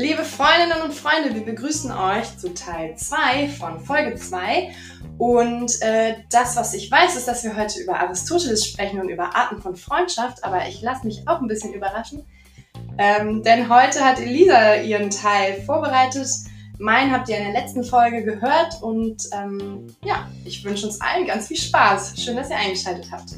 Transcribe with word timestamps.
Liebe 0.00 0.24
Freundinnen 0.24 0.82
und 0.82 0.94
Freunde, 0.94 1.34
wir 1.34 1.44
begrüßen 1.44 1.92
euch 1.92 2.38
zu 2.38 2.54
Teil 2.54 2.96
2 2.96 3.48
von 3.50 3.78
Folge 3.78 4.16
2. 4.16 4.74
Und 5.18 5.80
äh, 5.82 6.14
das, 6.30 6.56
was 6.56 6.74
ich 6.74 6.90
weiß, 6.90 7.16
ist, 7.16 7.28
dass 7.28 7.44
wir 7.44 7.54
heute 7.56 7.78
über 7.80 8.00
Aristoteles 8.00 8.66
sprechen 8.66 8.98
und 9.00 9.10
über 9.10 9.36
Arten 9.36 9.60
von 9.60 9.76
Freundschaft, 9.76 10.42
aber 10.42 10.66
ich 10.66 10.80
lasse 10.80 11.06
mich 11.06 11.28
auch 11.28 11.40
ein 11.40 11.46
bisschen 11.48 11.74
überraschen. 11.74 12.24
Ähm, 12.98 13.42
denn 13.42 13.68
heute 13.68 14.04
hat 14.04 14.18
Elisa 14.18 14.76
ihren 14.76 15.10
Teil 15.10 15.62
vorbereitet. 15.66 16.28
Meinen 16.78 17.12
habt 17.12 17.28
ihr 17.28 17.36
in 17.36 17.52
der 17.52 17.62
letzten 17.62 17.84
Folge 17.84 18.24
gehört 18.24 18.82
und 18.82 19.22
ähm, 19.32 19.86
ja, 20.02 20.28
ich 20.44 20.64
wünsche 20.64 20.86
uns 20.86 21.00
allen 21.00 21.26
ganz 21.26 21.46
viel 21.48 21.58
Spaß. 21.58 22.14
Schön, 22.18 22.36
dass 22.36 22.50
ihr 22.50 22.56
eingeschaltet 22.56 23.06
habt. 23.12 23.34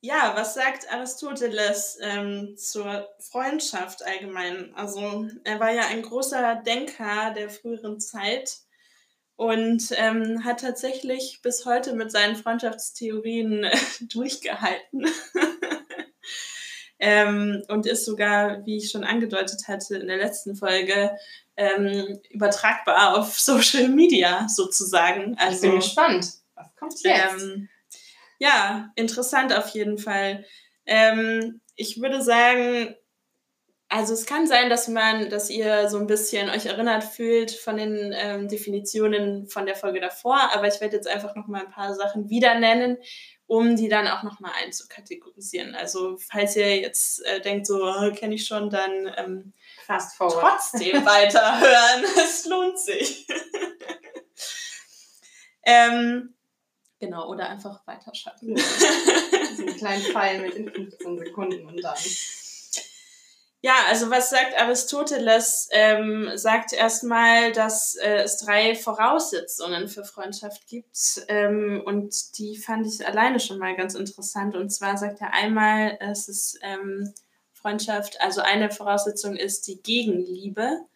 Ja, 0.00 0.32
was 0.36 0.54
sagt 0.54 0.92
Aristoteles 0.92 1.98
ähm, 2.00 2.56
zur 2.56 3.08
Freundschaft 3.18 4.04
allgemein? 4.06 4.72
Also 4.76 5.26
er 5.42 5.58
war 5.58 5.72
ja 5.72 5.86
ein 5.88 6.02
großer 6.02 6.62
Denker 6.64 7.34
der 7.34 7.50
früheren 7.50 7.98
Zeit 7.98 8.58
und 9.34 9.92
ähm, 9.96 10.44
hat 10.44 10.60
tatsächlich 10.60 11.40
bis 11.42 11.66
heute 11.66 11.94
mit 11.94 12.12
seinen 12.12 12.36
Freundschaftstheorien 12.36 13.64
äh, 13.64 13.76
durchgehalten. 14.00 15.06
ähm, 17.00 17.64
und 17.66 17.86
ist 17.86 18.04
sogar, 18.04 18.64
wie 18.66 18.76
ich 18.76 18.90
schon 18.90 19.02
angedeutet 19.02 19.66
hatte 19.66 19.96
in 19.96 20.06
der 20.06 20.18
letzten 20.18 20.54
Folge, 20.54 21.10
ähm, 21.56 22.20
übertragbar 22.30 23.18
auf 23.18 23.38
Social 23.38 23.88
Media 23.88 24.48
sozusagen. 24.48 25.36
Also, 25.38 25.54
ich 25.54 25.60
bin 25.60 25.70
also, 25.70 25.86
gespannt. 25.86 26.32
Was 26.54 26.76
kommt 26.76 27.00
jetzt? 27.02 27.46
Ja, 28.38 28.92
interessant 28.94 29.52
auf 29.52 29.68
jeden 29.68 29.98
Fall. 29.98 30.44
Ähm, 30.86 31.60
ich 31.74 32.00
würde 32.00 32.22
sagen, 32.22 32.94
also 33.88 34.12
es 34.12 34.26
kann 34.26 34.46
sein, 34.46 34.68
dass 34.68 34.86
man, 34.88 35.30
dass 35.30 35.48
ihr 35.48 35.88
so 35.88 35.98
ein 35.98 36.06
bisschen 36.06 36.50
euch 36.50 36.66
erinnert 36.66 37.04
fühlt 37.04 37.50
von 37.50 37.78
den 37.78 38.14
ähm, 38.14 38.48
Definitionen 38.48 39.48
von 39.48 39.64
der 39.64 39.76
Folge 39.76 40.00
davor, 40.00 40.38
aber 40.52 40.68
ich 40.68 40.80
werde 40.80 40.96
jetzt 40.96 41.08
einfach 41.08 41.34
noch 41.34 41.46
mal 41.46 41.64
ein 41.64 41.70
paar 41.70 41.94
Sachen 41.94 42.28
wieder 42.28 42.58
nennen, 42.58 42.98
um 43.46 43.76
die 43.76 43.88
dann 43.88 44.06
auch 44.06 44.22
noch 44.22 44.40
mal 44.40 44.52
einzukategorisieren. 44.62 45.74
Also 45.74 46.18
falls 46.18 46.54
ihr 46.54 46.76
jetzt 46.76 47.24
äh, 47.24 47.40
denkt, 47.40 47.66
so 47.66 47.82
oh, 47.82 48.12
kenne 48.12 48.34
ich 48.34 48.46
schon, 48.46 48.68
dann 48.68 49.10
ähm, 49.16 49.52
Fast 49.86 50.16
forward. 50.16 50.58
trotzdem 50.58 51.04
weiterhören. 51.06 52.04
es 52.16 52.44
lohnt 52.44 52.78
sich. 52.78 53.26
ähm, 55.64 56.34
Genau, 57.00 57.28
oder 57.28 57.48
einfach 57.48 57.86
weiterschalten. 57.86 58.56
Ja. 58.56 58.64
so 59.56 59.62
einen 59.62 59.76
kleinen 59.76 60.02
Pfeil 60.02 60.40
mit 60.40 60.54
in 60.54 60.70
15 60.70 61.18
Sekunden 61.18 61.66
und 61.66 61.82
dann. 61.82 61.96
Ja, 63.60 63.74
also 63.88 64.08
was 64.08 64.30
sagt 64.30 64.60
Aristoteles? 64.60 65.68
Ähm, 65.72 66.30
sagt 66.36 66.72
erstmal, 66.72 67.50
dass 67.52 67.96
äh, 67.96 68.22
es 68.22 68.38
drei 68.38 68.76
Voraussetzungen 68.76 69.88
für 69.88 70.04
Freundschaft 70.04 70.68
gibt. 70.68 71.24
Ähm, 71.26 71.82
und 71.84 72.38
die 72.38 72.56
fand 72.56 72.86
ich 72.86 73.04
alleine 73.04 73.40
schon 73.40 73.58
mal 73.58 73.74
ganz 73.76 73.94
interessant. 73.94 74.54
Und 74.54 74.70
zwar 74.70 74.96
sagt 74.96 75.20
er 75.20 75.34
einmal, 75.34 75.98
es 76.00 76.28
ist 76.28 76.58
ähm, 76.62 77.12
Freundschaft, 77.52 78.20
also 78.20 78.40
eine 78.42 78.70
Voraussetzung 78.70 79.34
ist 79.34 79.66
die 79.66 79.82
Gegenliebe. 79.82 80.86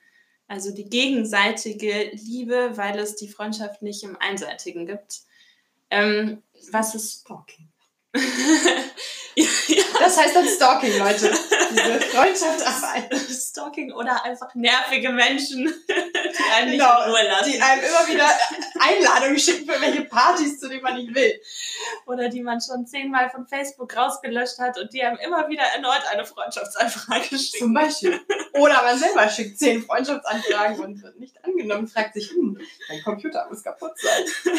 Also 0.46 0.72
die 0.72 0.88
gegenseitige 0.88 2.10
Liebe, 2.12 2.76
weil 2.76 2.98
es 2.98 3.16
die 3.16 3.28
Freundschaft 3.28 3.82
nicht 3.82 4.04
im 4.04 4.16
Einseitigen 4.20 4.86
gibt. 4.86 5.22
Ähm, 5.92 6.42
was 6.70 6.94
ist 6.94 7.20
Stalking? 7.20 7.68
ja, 8.14 9.44
ja. 9.68 9.82
Das 9.98 10.18
heißt 10.18 10.34
dann 10.34 10.48
Stalking, 10.48 10.98
Leute. 10.98 11.30
Diese 11.70 12.00
Freundschaftsarbeit. 12.12 13.14
Stalking 13.14 13.92
oder 13.92 14.24
einfach 14.24 14.54
nervige 14.54 15.10
Menschen, 15.10 15.64
die 15.86 16.52
einen 16.54 16.70
nicht 16.70 16.80
genau, 16.80 17.04
in 17.04 17.10
Ruhe 17.10 17.28
lassen. 17.28 17.52
Die 17.52 17.60
einem 17.60 17.82
immer 17.82 18.08
wieder 18.08 18.26
Einladungen 18.80 19.38
schicken 19.38 19.70
für 19.70 19.78
welche 19.82 20.04
Partys, 20.04 20.60
zu 20.60 20.70
denen 20.70 20.82
man 20.82 20.96
nicht 20.96 21.14
will. 21.14 21.38
Oder 22.06 22.30
die 22.30 22.40
man 22.40 22.58
schon 22.62 22.86
zehnmal 22.86 23.28
von 23.28 23.46
Facebook 23.46 23.94
rausgelöscht 23.94 24.58
hat 24.60 24.78
und 24.78 24.94
die 24.94 25.02
einem 25.02 25.18
immer 25.18 25.46
wieder 25.50 25.64
erneut 25.74 26.04
eine 26.10 26.24
Freundschaftsanfrage 26.24 27.38
schicken. 27.38 27.58
Zum 27.58 27.74
Beispiel. 27.74 28.18
Oder 28.54 28.82
man 28.82 28.98
selber 28.98 29.28
schickt 29.28 29.58
zehn 29.58 29.82
Freundschaftsanfragen 29.82 30.80
und 30.80 31.02
wird 31.02 31.20
nicht 31.20 31.36
angenommen, 31.44 31.86
fragt 31.86 32.14
sich, 32.14 32.30
hm, 32.30 32.58
dein 32.88 33.02
Computer 33.02 33.46
muss 33.50 33.62
kaputt 33.62 33.92
sein. 33.98 34.54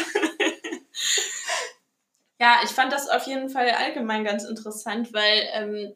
Ja, 2.40 2.60
ich 2.64 2.70
fand 2.70 2.92
das 2.92 3.08
auf 3.08 3.26
jeden 3.26 3.48
Fall 3.48 3.70
allgemein 3.70 4.24
ganz 4.24 4.44
interessant, 4.44 5.12
weil 5.12 5.48
ähm, 5.52 5.94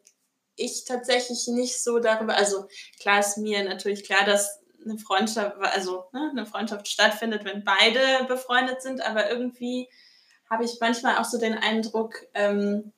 ich 0.55 0.85
tatsächlich 0.85 1.47
nicht 1.47 1.81
so 1.83 1.99
darüber, 1.99 2.35
also 2.35 2.67
klar 2.99 3.19
ist 3.19 3.37
mir 3.37 3.63
natürlich 3.63 4.05
klar, 4.05 4.25
dass 4.25 4.59
eine 4.83 4.97
Freundschaft, 4.97 5.57
also 5.59 6.05
ne, 6.13 6.29
eine 6.31 6.45
Freundschaft 6.45 6.87
stattfindet, 6.87 7.43
wenn 7.43 7.63
beide 7.65 8.25
befreundet 8.27 8.81
sind, 8.81 9.01
aber 9.01 9.29
irgendwie 9.29 9.89
habe 10.49 10.63
ich 10.63 10.77
manchmal 10.79 11.17
auch 11.17 11.25
so 11.25 11.37
den 11.37 11.53
Eindruck, 11.55 12.15
ähm, 12.33 12.93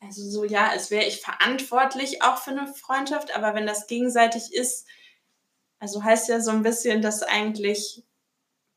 also 0.00 0.22
so 0.28 0.44
ja, 0.44 0.68
als 0.68 0.90
wäre 0.90 1.06
ich 1.06 1.20
verantwortlich 1.20 2.22
auch 2.22 2.38
für 2.38 2.50
eine 2.52 2.72
Freundschaft, 2.74 3.34
aber 3.36 3.54
wenn 3.54 3.66
das 3.66 3.86
gegenseitig 3.86 4.52
ist, 4.54 4.86
also 5.80 6.04
heißt 6.04 6.28
ja 6.28 6.40
so 6.40 6.50
ein 6.50 6.62
bisschen, 6.62 7.02
dass 7.02 7.22
eigentlich 7.22 8.04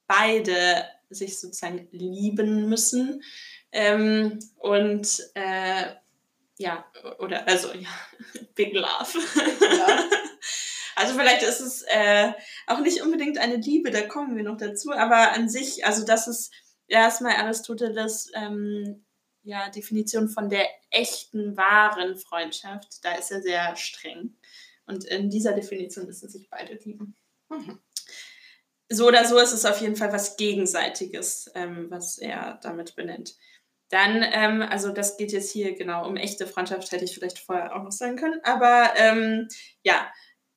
beide 0.07 0.85
sich 1.09 1.39
sozusagen 1.39 1.87
lieben 1.91 2.69
müssen. 2.69 3.23
Ähm, 3.71 4.39
und 4.57 5.19
äh, 5.35 5.95
ja, 6.57 6.85
oder 7.19 7.47
also 7.47 7.73
ja, 7.73 7.89
Big 8.55 8.73
Love. 8.73 9.19
Ja. 9.61 10.09
also 10.95 11.13
vielleicht 11.17 11.43
ist 11.43 11.61
es 11.61 11.83
äh, 11.87 12.33
auch 12.67 12.79
nicht 12.79 13.01
unbedingt 13.01 13.37
eine 13.37 13.55
Liebe, 13.55 13.91
da 13.91 14.01
kommen 14.01 14.35
wir 14.35 14.43
noch 14.43 14.57
dazu, 14.57 14.91
aber 14.91 15.31
an 15.31 15.49
sich, 15.49 15.85
also 15.85 16.05
das 16.05 16.27
ist 16.27 16.51
erstmal 16.87 17.35
Aristoteles 17.35 18.31
ähm, 18.35 19.05
ja, 19.43 19.69
Definition 19.69 20.29
von 20.29 20.49
der 20.49 20.67
echten, 20.91 21.57
wahren 21.57 22.17
Freundschaft. 22.17 23.03
Da 23.03 23.15
ist 23.15 23.31
er 23.31 23.41
sehr 23.41 23.75
streng. 23.75 24.35
Und 24.85 25.05
in 25.05 25.29
dieser 25.29 25.53
Definition 25.53 26.05
müssen 26.05 26.29
sich 26.29 26.47
beide 26.49 26.75
lieben. 26.75 27.15
Mhm 27.49 27.79
so 28.91 29.07
oder 29.07 29.25
so 29.25 29.39
ist 29.39 29.53
es 29.53 29.65
auf 29.65 29.79
jeden 29.81 29.95
Fall 29.95 30.11
was 30.11 30.37
Gegenseitiges, 30.37 31.49
ähm, 31.55 31.87
was 31.89 32.17
er 32.17 32.59
damit 32.61 32.95
benennt. 32.95 33.35
Dann, 33.91 34.25
ähm, 34.31 34.61
also 34.61 34.91
das 34.91 35.17
geht 35.17 35.33
jetzt 35.33 35.51
hier 35.51 35.75
genau 35.75 36.07
um 36.07 36.15
echte 36.15 36.47
Freundschaft, 36.47 36.91
hätte 36.91 37.03
ich 37.03 37.13
vielleicht 37.13 37.39
vorher 37.39 37.75
auch 37.75 37.83
noch 37.83 37.91
sagen 37.91 38.15
können. 38.15 38.39
Aber 38.43 38.93
ähm, 38.95 39.49
ja, 39.83 40.09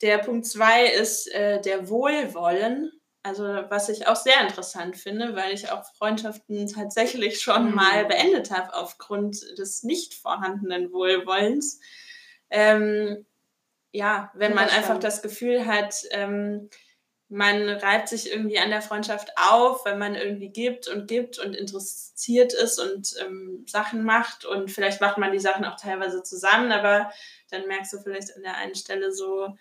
der 0.03 0.19
Punkt 0.19 0.47
zwei 0.47 0.87
ist 0.87 1.27
äh, 1.34 1.61
der 1.61 1.89
Wohlwollen. 1.89 2.93
Also 3.25 3.43
was 3.43 3.89
ich 3.89 4.06
auch 4.06 4.17
sehr 4.17 4.41
interessant 4.41 4.97
finde, 4.97 5.34
weil 5.34 5.53
ich 5.53 5.71
auch 5.71 5.83
Freundschaften 5.97 6.69
tatsächlich 6.69 7.41
schon 7.41 7.71
mhm. 7.71 7.75
mal 7.75 8.05
beendet 8.05 8.53
habe 8.53 8.73
aufgrund 8.75 9.43
des 9.59 9.83
nicht 9.83 10.15
vorhandenen 10.15 10.93
Wohlwollens. 10.93 11.81
Ähm, 12.50 13.27
ja, 13.91 14.31
wenn 14.34 14.55
man 14.55 14.69
einfach 14.69 14.99
das 14.99 15.23
Gefühl 15.23 15.67
hat, 15.67 15.94
ähm, 16.11 16.69
man 17.29 17.69
reibt 17.69 18.09
sich 18.09 18.31
irgendwie 18.31 18.59
an 18.59 18.71
der 18.71 18.83
Freundschaft 18.83 19.33
auf, 19.37 19.85
wenn 19.85 19.99
man 19.99 20.15
irgendwie 20.15 20.51
gibt 20.51 20.89
und 20.89 21.09
gibt 21.09 21.39
und 21.39 21.55
interessiert 21.55 22.53
ist 22.53 22.79
und 22.79 23.15
ähm, 23.21 23.65
Sachen 23.67 24.05
macht 24.05 24.45
und 24.45 24.71
vielleicht 24.71 25.01
macht 25.01 25.19
man 25.19 25.33
die 25.33 25.39
Sachen 25.39 25.65
auch 25.65 25.77
teilweise 25.77 26.23
zusammen, 26.23 26.71
aber 26.71 27.11
dann 27.51 27.67
merkst 27.67 27.93
du 27.93 28.01
vielleicht 28.01 28.37
an 28.37 28.43
der 28.43 28.57
einen 28.57 28.75
Stelle 28.75 29.12
so, 29.12 29.56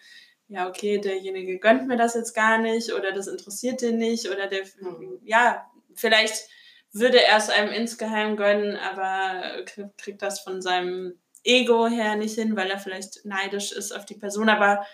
ja, 0.48 0.68
okay, 0.68 1.00
derjenige 1.00 1.58
gönnt 1.58 1.88
mir 1.88 1.98
das 1.98 2.16
jetzt 2.16 2.34
gar 2.34 2.58
nicht 2.58 2.94
oder 2.94 3.12
das 3.12 3.28
interessiert 3.28 3.82
den 3.82 3.98
nicht 3.98 4.30
oder 4.30 4.48
der, 4.48 4.64
mhm. 4.80 5.20
ja, 5.24 5.66
vielleicht 5.96 6.48
würde 6.92 7.24
er 7.24 7.38
es 7.38 7.50
einem 7.50 7.72
insgeheim 7.72 8.36
gönnen, 8.36 8.76
aber 8.76 9.64
kriegt 9.98 10.22
das 10.22 10.42
von 10.42 10.62
seinem 10.62 11.20
Ego 11.44 11.88
her 11.88 12.16
nicht 12.16 12.36
hin, 12.36 12.56
weil 12.56 12.70
er 12.70 12.80
vielleicht 12.80 13.26
neidisch 13.26 13.72
ist 13.72 13.94
auf 13.94 14.06
die 14.06 14.16
Person, 14.16 14.50
aber 14.50 14.86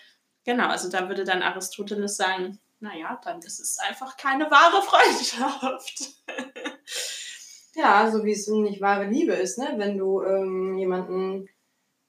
Genau, 0.49 0.69
also 0.69 0.89
da 0.89 1.07
würde 1.07 1.25
dann 1.25 1.43
Aristoteles 1.43 2.17
sagen, 2.17 2.57
naja, 2.79 3.21
dann 3.23 3.37
ist 3.37 3.59
es 3.59 3.77
einfach 3.77 4.17
keine 4.17 4.49
wahre 4.49 4.81
Freundschaft. 4.81 6.15
ja, 7.75 8.09
so 8.11 8.25
wie 8.25 8.31
es 8.31 8.47
nicht 8.47 8.81
wahre 8.81 9.05
Liebe 9.05 9.33
ist, 9.33 9.59
ne? 9.59 9.75
Wenn 9.77 9.99
du 9.99 10.23
ähm, 10.23 10.75
jemanden 10.79 11.47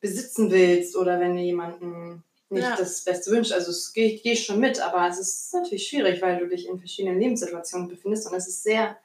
besitzen 0.00 0.50
willst 0.50 0.96
oder 0.96 1.20
wenn 1.20 1.36
du 1.36 1.42
jemanden 1.42 2.24
nicht 2.48 2.64
ja. 2.64 2.76
das 2.76 3.04
Beste 3.04 3.30
wünschst. 3.30 3.52
Also 3.52 3.72
es 3.72 3.92
geht, 3.92 4.22
geht 4.22 4.38
schon 4.38 4.58
mit, 4.58 4.80
aber 4.80 5.06
es 5.06 5.18
ist 5.18 5.52
natürlich 5.52 5.86
schwierig, 5.86 6.22
weil 6.22 6.38
du 6.38 6.48
dich 6.48 6.66
in 6.66 6.78
verschiedenen 6.78 7.20
Lebenssituationen 7.20 7.88
befindest 7.88 8.26
und 8.26 8.34
es 8.34 8.48
ist 8.48 8.62
sehr, 8.62 8.96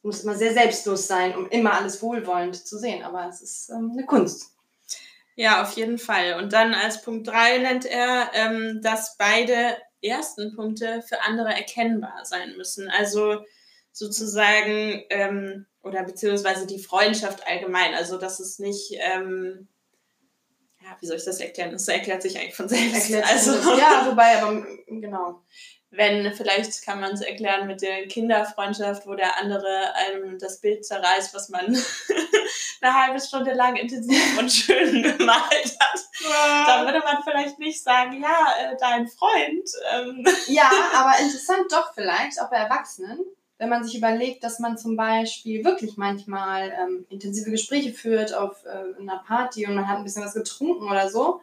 du 0.00 0.08
musst 0.08 0.24
immer 0.24 0.34
sehr 0.34 0.54
selbstlos 0.54 1.06
sein, 1.06 1.36
um 1.36 1.46
immer 1.50 1.74
alles 1.74 2.00
wohlwollend 2.00 2.56
zu 2.56 2.78
sehen. 2.78 3.02
Aber 3.02 3.28
es 3.28 3.42
ist 3.42 3.68
ähm, 3.68 3.90
eine 3.92 4.06
Kunst. 4.06 4.55
Ja, 5.36 5.62
auf 5.62 5.76
jeden 5.76 5.98
Fall. 5.98 6.34
Und 6.42 6.54
dann 6.54 6.72
als 6.72 7.02
Punkt 7.02 7.28
3 7.28 7.58
nennt 7.58 7.84
er, 7.84 8.30
ähm, 8.32 8.80
dass 8.82 9.16
beide 9.18 9.76
ersten 10.02 10.56
Punkte 10.56 11.02
für 11.06 11.22
andere 11.22 11.50
erkennbar 11.50 12.24
sein 12.24 12.56
müssen. 12.56 12.88
Also 12.88 13.44
sozusagen, 13.92 15.04
ähm, 15.10 15.66
oder 15.82 16.04
beziehungsweise 16.04 16.66
die 16.66 16.78
Freundschaft 16.78 17.46
allgemein. 17.46 17.94
Also 17.94 18.16
dass 18.16 18.40
es 18.40 18.58
nicht, 18.58 18.92
ähm, 18.98 19.68
ja, 20.82 20.96
wie 21.00 21.06
soll 21.06 21.16
ich 21.18 21.24
das 21.24 21.40
erklären? 21.40 21.72
Das 21.72 21.86
erklärt 21.86 22.22
sich 22.22 22.38
eigentlich 22.38 22.56
von 22.56 22.68
selbst. 22.68 22.94
Erklärt 22.94 23.30
also, 23.30 23.52
ja, 23.78 24.06
wobei, 24.08 24.40
aber 24.42 24.66
genau. 24.86 25.42
Wenn, 25.90 26.32
vielleicht 26.34 26.84
kann 26.84 27.00
man 27.00 27.12
es 27.12 27.20
erklären 27.20 27.66
mit 27.66 27.80
der 27.80 28.06
Kinderfreundschaft, 28.08 29.06
wo 29.06 29.14
der 29.14 29.38
andere 29.38 29.94
einem 29.94 30.38
das 30.38 30.60
Bild 30.60 30.84
zerreißt, 30.84 31.32
was 31.32 31.48
man 31.48 31.66
eine 32.80 32.94
halbe 32.94 33.20
Stunde 33.20 33.52
lang 33.52 33.76
intensiv 33.76 34.38
und 34.38 34.50
schön 34.50 35.02
gemalt 35.18 35.76
hat. 35.78 36.00
Da 36.66 36.84
würde 36.84 37.00
man 37.00 37.22
vielleicht 37.22 37.58
nicht 37.58 37.82
sagen, 37.82 38.20
ja, 38.20 38.46
äh, 38.60 38.76
dein 38.78 39.06
Freund. 39.06 39.68
Ähm. 39.92 40.24
Ja, 40.48 40.70
aber 40.94 41.18
interessant 41.20 41.70
doch 41.70 41.94
vielleicht, 41.94 42.40
auch 42.40 42.50
bei 42.50 42.56
Erwachsenen, 42.56 43.20
wenn 43.58 43.68
man 43.68 43.84
sich 43.84 43.96
überlegt, 43.96 44.44
dass 44.44 44.58
man 44.58 44.76
zum 44.76 44.96
Beispiel 44.96 45.64
wirklich 45.64 45.96
manchmal 45.96 46.74
ähm, 46.78 47.06
intensive 47.08 47.50
Gespräche 47.50 47.92
führt 47.92 48.34
auf 48.34 48.64
äh, 48.64 49.00
einer 49.00 49.18
Party 49.26 49.66
und 49.66 49.74
man 49.74 49.88
hat 49.88 49.98
ein 49.98 50.04
bisschen 50.04 50.24
was 50.24 50.34
getrunken 50.34 50.90
oder 50.90 51.08
so. 51.08 51.40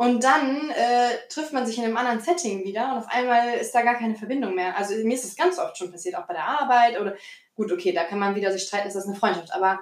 Und 0.00 0.24
dann 0.24 0.70
äh, 0.70 1.28
trifft 1.28 1.52
man 1.52 1.66
sich 1.66 1.76
in 1.76 1.84
einem 1.84 1.98
anderen 1.98 2.22
Setting 2.22 2.64
wieder 2.64 2.92
und 2.92 3.00
auf 3.00 3.08
einmal 3.08 3.58
ist 3.58 3.74
da 3.74 3.82
gar 3.82 3.96
keine 3.96 4.14
Verbindung 4.14 4.54
mehr. 4.54 4.74
Also 4.78 4.94
mir 4.94 5.12
ist 5.12 5.26
das 5.26 5.36
ganz 5.36 5.58
oft 5.58 5.76
schon 5.76 5.92
passiert, 5.92 6.14
auch 6.14 6.26
bei 6.26 6.32
der 6.32 6.46
Arbeit 6.46 6.98
oder 6.98 7.16
gut, 7.54 7.70
okay, 7.70 7.92
da 7.92 8.04
kann 8.04 8.18
man 8.18 8.34
wieder 8.34 8.50
sich 8.50 8.62
streiten, 8.62 8.88
ist 8.88 8.96
das 8.96 9.06
eine 9.06 9.14
Freundschaft. 9.14 9.52
Aber 9.52 9.78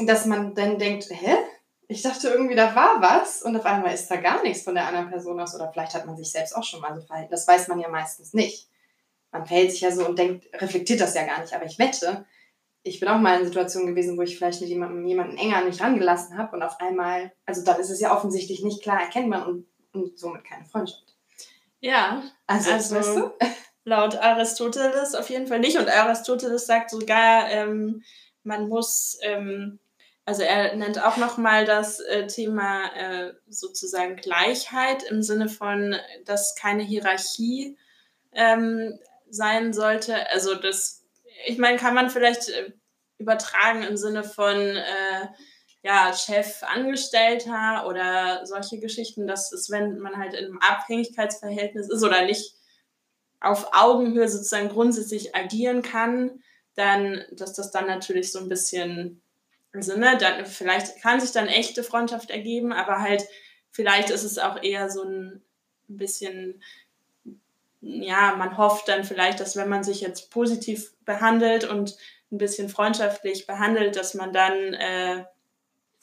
dass 0.00 0.26
man 0.26 0.56
dann 0.56 0.76
denkt, 0.80 1.06
hä? 1.10 1.36
Ich 1.86 2.02
dachte 2.02 2.30
irgendwie, 2.30 2.56
da 2.56 2.74
war 2.74 3.00
was 3.00 3.42
und 3.42 3.56
auf 3.56 3.64
einmal 3.64 3.94
ist 3.94 4.10
da 4.10 4.16
gar 4.16 4.42
nichts 4.42 4.64
von 4.64 4.74
der 4.74 4.88
anderen 4.88 5.08
Person 5.08 5.38
aus 5.38 5.54
oder 5.54 5.70
vielleicht 5.70 5.94
hat 5.94 6.04
man 6.04 6.16
sich 6.16 6.32
selbst 6.32 6.56
auch 6.56 6.64
schon 6.64 6.80
mal 6.80 6.96
so 6.96 7.06
verhalten. 7.06 7.30
Das 7.30 7.46
weiß 7.46 7.68
man 7.68 7.78
ja 7.78 7.88
meistens 7.88 8.34
nicht 8.34 8.68
man 9.30 9.46
verhält 9.46 9.72
sich 9.72 9.80
ja 9.82 9.90
so 9.90 10.06
und 10.06 10.18
denkt, 10.18 10.46
reflektiert 10.54 11.00
das 11.00 11.14
ja 11.14 11.24
gar 11.24 11.40
nicht. 11.40 11.52
Aber 11.52 11.66
ich 11.66 11.78
wette, 11.78 12.24
ich 12.82 13.00
bin 13.00 13.08
auch 13.08 13.18
mal 13.18 13.38
in 13.38 13.46
Situationen 13.46 13.88
gewesen, 13.88 14.16
wo 14.16 14.22
ich 14.22 14.36
vielleicht 14.36 14.60
mit 14.60 14.70
jemandem, 14.70 15.06
jemanden 15.06 15.36
enger 15.36 15.58
an 15.58 15.66
mich 15.66 15.80
rangelassen 15.80 16.38
habe 16.38 16.56
und 16.56 16.62
auf 16.62 16.80
einmal, 16.80 17.32
also 17.44 17.64
dann 17.64 17.80
ist 17.80 17.90
es 17.90 18.00
ja 18.00 18.16
offensichtlich 18.16 18.62
nicht 18.62 18.82
klar 18.82 19.00
erkennbar 19.00 19.46
und, 19.48 19.66
und 19.92 20.18
somit 20.18 20.44
keine 20.44 20.64
Freundschaft. 20.64 21.14
Ja, 21.80 22.22
also, 22.46 22.70
also 22.70 22.94
weißt 22.94 23.16
du? 23.16 23.32
laut 23.88 24.16
Aristoteles 24.16 25.14
auf 25.14 25.30
jeden 25.30 25.46
Fall 25.46 25.58
nicht. 25.60 25.78
Und 25.78 25.88
Aristoteles 25.88 26.66
sagt 26.66 26.90
sogar, 26.90 27.50
ähm, 27.50 28.02
man 28.44 28.68
muss, 28.68 29.18
ähm, 29.22 29.80
also 30.24 30.42
er 30.42 30.76
nennt 30.76 31.02
auch 31.02 31.16
nochmal 31.16 31.64
das 31.64 32.00
äh, 32.00 32.26
Thema 32.26 32.94
äh, 32.94 33.32
sozusagen 33.48 34.16
Gleichheit 34.16 35.02
im 35.04 35.22
Sinne 35.22 35.48
von, 35.48 35.96
dass 36.26 36.54
keine 36.54 36.82
Hierarchie 36.82 37.78
ähm, 38.32 38.98
sein 39.30 39.72
sollte. 39.72 40.30
Also 40.30 40.54
das, 40.54 40.97
ich 41.46 41.58
meine, 41.58 41.78
kann 41.78 41.94
man 41.94 42.10
vielleicht 42.10 42.48
äh, 42.48 42.72
übertragen 43.18 43.82
im 43.82 43.96
Sinne 43.96 44.24
von 44.24 44.56
äh, 44.56 45.28
ja, 45.82 46.12
Chef, 46.12 46.62
Angestellter 46.62 47.86
oder 47.88 48.44
solche 48.46 48.78
Geschichten. 48.78 49.26
Das 49.26 49.52
ist, 49.52 49.70
wenn 49.70 49.98
man 49.98 50.16
halt 50.16 50.34
in 50.34 50.46
einem 50.46 50.58
Abhängigkeitsverhältnis 50.58 51.88
ist 51.88 52.02
oder 52.02 52.24
nicht 52.24 52.54
auf 53.40 53.68
Augenhöhe 53.72 54.28
sozusagen 54.28 54.68
grundsätzlich 54.68 55.34
agieren 55.36 55.82
kann, 55.82 56.42
dann, 56.74 57.24
dass 57.32 57.54
das 57.54 57.70
dann 57.70 57.86
natürlich 57.86 58.32
so 58.32 58.40
ein 58.40 58.48
bisschen, 58.48 59.22
also 59.72 59.96
ne, 59.96 60.16
dann 60.18 60.46
vielleicht 60.46 61.00
kann 61.02 61.20
sich 61.20 61.32
dann 61.32 61.46
echte 61.46 61.84
Freundschaft 61.84 62.30
ergeben, 62.30 62.72
aber 62.72 63.00
halt 63.00 63.24
vielleicht 63.70 64.10
ist 64.10 64.24
es 64.24 64.38
auch 64.38 64.62
eher 64.62 64.90
so 64.90 65.04
ein 65.04 65.44
bisschen 65.86 66.62
ja, 67.80 68.34
man 68.36 68.58
hofft 68.58 68.88
dann 68.88 69.04
vielleicht, 69.04 69.40
dass 69.40 69.56
wenn 69.56 69.68
man 69.68 69.84
sich 69.84 70.00
jetzt 70.00 70.30
positiv 70.30 70.92
behandelt 71.04 71.64
und 71.64 71.96
ein 72.30 72.38
bisschen 72.38 72.68
freundschaftlich 72.68 73.46
behandelt, 73.46 73.96
dass 73.96 74.14
man 74.14 74.32
dann 74.32 74.74
äh, 74.74 75.24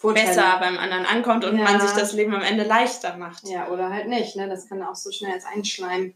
besser 0.01 0.57
beim 0.60 0.77
anderen 0.77 1.06
ankommt 1.06 1.45
und 1.45 1.57
ja. 1.57 1.63
man 1.63 1.81
sich 1.81 1.92
das 1.92 2.13
Leben 2.13 2.33
am 2.33 2.42
Ende 2.42 2.63
leichter 2.63 3.18
macht. 3.18 3.48
Ja, 3.48 3.69
oder 3.69 3.89
halt 3.89 4.07
nicht. 4.07 4.36
Ne? 4.36 4.48
Das 4.48 4.68
kann 4.68 4.81
auch 4.83 4.95
so 4.95 5.12
schnell 5.12 5.33
als 5.33 5.45
Einschleim 5.45 6.13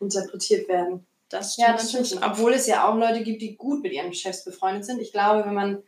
interpretiert 0.00 0.68
werden. 0.68 1.06
Das 1.28 1.56
ja, 1.56 1.72
das 1.72 1.90
stimmt. 1.90 2.22
Obwohl 2.22 2.52
es 2.52 2.66
ja 2.66 2.88
auch 2.88 2.96
Leute 2.96 3.22
gibt, 3.22 3.40
die 3.40 3.56
gut 3.56 3.82
mit 3.82 3.92
ihren 3.92 4.12
Chefs 4.12 4.44
befreundet 4.44 4.84
sind. 4.84 5.00
Ich 5.00 5.12
glaube, 5.12 5.46
wenn 5.46 5.54
man 5.54 5.82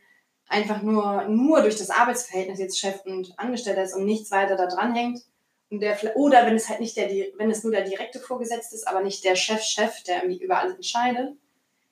einfach 0.49 0.83
nur, 0.83 1.25
nur 1.25 1.61
durch 1.63 1.77
das 1.77 1.91
Arbeitsverhältnis 1.91 2.59
jetzt 2.59 2.79
Chef 2.79 3.05
und 3.05 3.39
Angestellter 3.39 3.83
ist 3.83 3.95
und 3.95 4.05
nichts 4.05 4.31
weiter 4.31 4.57
da 4.57 4.67
dran 4.67 4.95
hängt, 4.95 5.21
der, 5.71 6.17
oder 6.17 6.47
wenn 6.47 6.57
es 6.57 6.69
halt 6.69 6.81
nicht 6.81 6.97
der, 6.97 7.09
wenn 7.37 7.51
es 7.51 7.63
nur 7.63 7.73
der 7.73 7.85
direkte 7.85 8.21
Vorgesetzte 8.21 8.77
ist, 8.77 8.87
aber 8.87 9.03
nicht 9.03 9.25
der 9.25 9.37
Chef-Chef, 9.37 10.03
der 10.05 10.23
irgendwie 10.23 10.45
über 10.45 10.59
alles 10.59 10.77
entscheidet, 10.77 11.37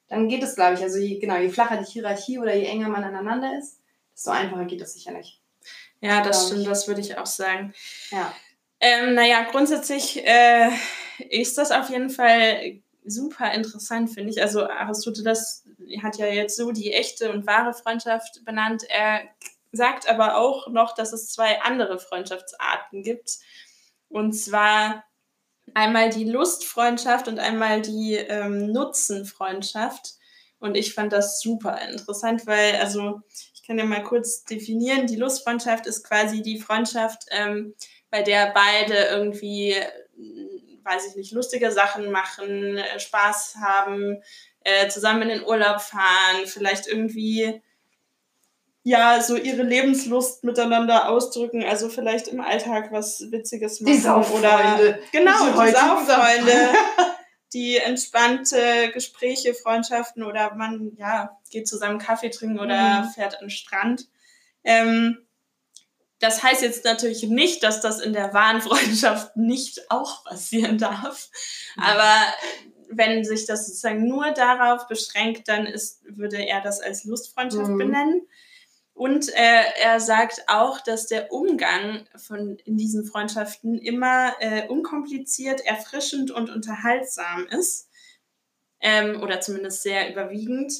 dann 0.09 0.29
geht 0.29 0.43
es, 0.43 0.55
glaube 0.55 0.75
ich, 0.75 0.83
also 0.83 0.99
je, 0.99 1.19
genau, 1.19 1.37
je 1.37 1.49
flacher 1.49 1.79
die 1.79 1.91
Hierarchie 1.91 2.39
oder 2.39 2.55
je 2.55 2.67
enger 2.67 2.89
man 2.89 3.03
aneinander 3.03 3.59
ist, 3.59 3.81
desto 4.15 4.31
einfacher 4.31 4.67
geht 4.67 4.81
das 4.81 4.95
sicherlich. 4.95 5.41
Ja, 6.01 6.23
das 6.23 6.47
stimmt, 6.47 6.63
ich. 6.63 6.69
das 6.69 6.87
würde 6.87 7.01
ich 7.01 7.17
auch 7.17 7.27
sagen. 7.27 7.73
Ja. 8.11 8.35
Ähm, 8.81 9.15
naja, 9.15 9.47
grundsätzlich 9.51 10.27
äh, 10.27 10.69
ist 11.31 11.57
das 11.57 11.71
auf 11.71 11.89
jeden 11.89 12.11
Fall 12.11 12.81
super 13.05 13.53
interessant, 13.53 14.11
finde 14.11 14.31
ich. 14.31 14.43
Also 14.43 14.67
Aristoteles 14.67 15.65
hat 16.03 16.19
ja 16.19 16.27
jetzt 16.27 16.57
so 16.57 16.73
die 16.73 16.93
echte 16.93 17.31
und 17.31 17.47
wahre 17.47 17.75
Freundschaft 17.75 18.45
benannt. 18.45 18.85
Er 18.89 19.23
sagt 19.73 20.09
aber 20.09 20.37
auch 20.37 20.69
noch, 20.69 20.95
dass 20.95 21.13
es 21.13 21.31
zwei 21.31 21.61
andere 21.63 21.99
Freundschaftsarten 21.99 23.03
gibt. 23.03 23.39
Und 24.09 24.35
zwar 24.35 25.05
einmal 25.75 26.11
die 26.11 26.25
Lustfreundschaft 26.25 27.29
und 27.29 27.39
einmal 27.39 27.81
die 27.81 28.15
ähm, 28.15 28.71
Nutzenfreundschaft. 28.73 30.15
Und 30.59 30.77
ich 30.77 30.95
fand 30.95 31.13
das 31.13 31.41
super 31.41 31.81
interessant, 31.81 32.47
weil, 32.47 32.77
also, 32.77 33.21
ich 33.55 33.63
kann 33.67 33.79
ja 33.79 33.85
mal 33.85 34.03
kurz 34.03 34.45
definieren. 34.45 35.07
Die 35.07 35.17
Lustfreundschaft 35.17 35.87
ist 35.87 36.05
quasi 36.05 36.43
die 36.43 36.61
Freundschaft, 36.61 37.25
ähm, 37.31 37.75
bei 38.11 38.23
der 38.23 38.53
beide 38.53 38.95
irgendwie, 38.95 39.75
weiß 40.85 41.09
ich 41.09 41.17
nicht, 41.17 41.33
lustige 41.33 41.73
Sachen 41.73 42.13
machen, 42.13 42.77
äh, 42.77 43.01
Spaß 43.01 43.57
haben, 43.61 44.23
äh, 44.61 44.89
zusammen 44.89 45.23
in 45.23 45.29
den 45.31 45.45
Urlaub 45.45 45.81
fahren, 45.81 46.47
vielleicht 46.47 46.87
irgendwie 46.87 47.63
ja, 48.85 49.21
so 49.23 49.37
ihre 49.37 49.63
Lebenslust 49.63 50.43
miteinander 50.43 51.09
ausdrücken, 51.09 51.65
also 51.65 51.89
vielleicht 51.89 52.29
im 52.29 52.41
Alltag 52.41 52.91
was 52.91 53.31
Witziges 53.31 53.81
machen. 53.81 53.93
Die 53.93 54.01
Sauffreunde. 54.01 54.99
Genau, 55.13 55.47
die, 55.47 55.67
die 55.67 55.73
Sauffreunde. 55.73 56.53
die 57.53 57.77
entspannte 57.77 58.91
Gespräche, 58.93 59.55
Freundschaften 59.55 60.23
oder 60.23 60.55
man, 60.55 60.93
ja, 60.97 61.39
geht 61.51 61.69
zusammen 61.69 61.99
Kaffee 61.99 62.31
trinken 62.31 62.59
oder 62.59 63.03
mhm. 63.03 63.09
fährt 63.11 63.35
an 63.35 63.47
den 63.47 63.51
Strand. 63.51 64.09
Ähm, 64.65 65.19
das 66.19 66.43
heißt 66.43 66.63
jetzt 66.63 66.85
natürlich 66.85 67.25
nicht, 67.25 67.63
dass 67.63 67.81
das 67.81 68.01
in 68.01 68.13
der 68.13 68.33
wahren 68.33 68.63
Freundschaft 68.63 69.37
nicht 69.37 69.91
auch 69.91 70.25
passieren 70.25 70.79
darf. 70.79 71.29
Mhm. 71.77 71.83
Aber 71.83 72.15
wenn 72.89 73.25
sich 73.25 73.47
das 73.47 73.67
sozusagen 73.67 74.07
nur 74.07 74.31
darauf 74.33 74.87
beschränkt, 74.87 75.49
dann 75.49 75.67
ist, 75.67 76.03
würde 76.05 76.45
er 76.45 76.61
das 76.61 76.81
als 76.81 77.05
Lustfreundschaft 77.05 77.71
mhm. 77.71 77.79
benennen. 77.79 78.23
Und 79.03 79.31
äh, 79.31 79.65
er 79.81 79.99
sagt 79.99 80.45
auch, 80.47 80.81
dass 80.81 81.09
der 81.09 81.33
Umgang 81.33 82.07
von, 82.15 82.57
in 82.65 82.77
diesen 82.77 83.05
Freundschaften 83.05 83.77
immer 83.77 84.33
äh, 84.39 84.69
unkompliziert, 84.69 85.61
erfrischend 85.67 86.31
und 86.31 86.51
unterhaltsam 86.51 87.49
ist. 87.49 87.89
Ähm, 88.81 89.21
oder 89.21 89.41
zumindest 89.41 89.83
sehr 89.83 90.09
überwiegend, 90.09 90.73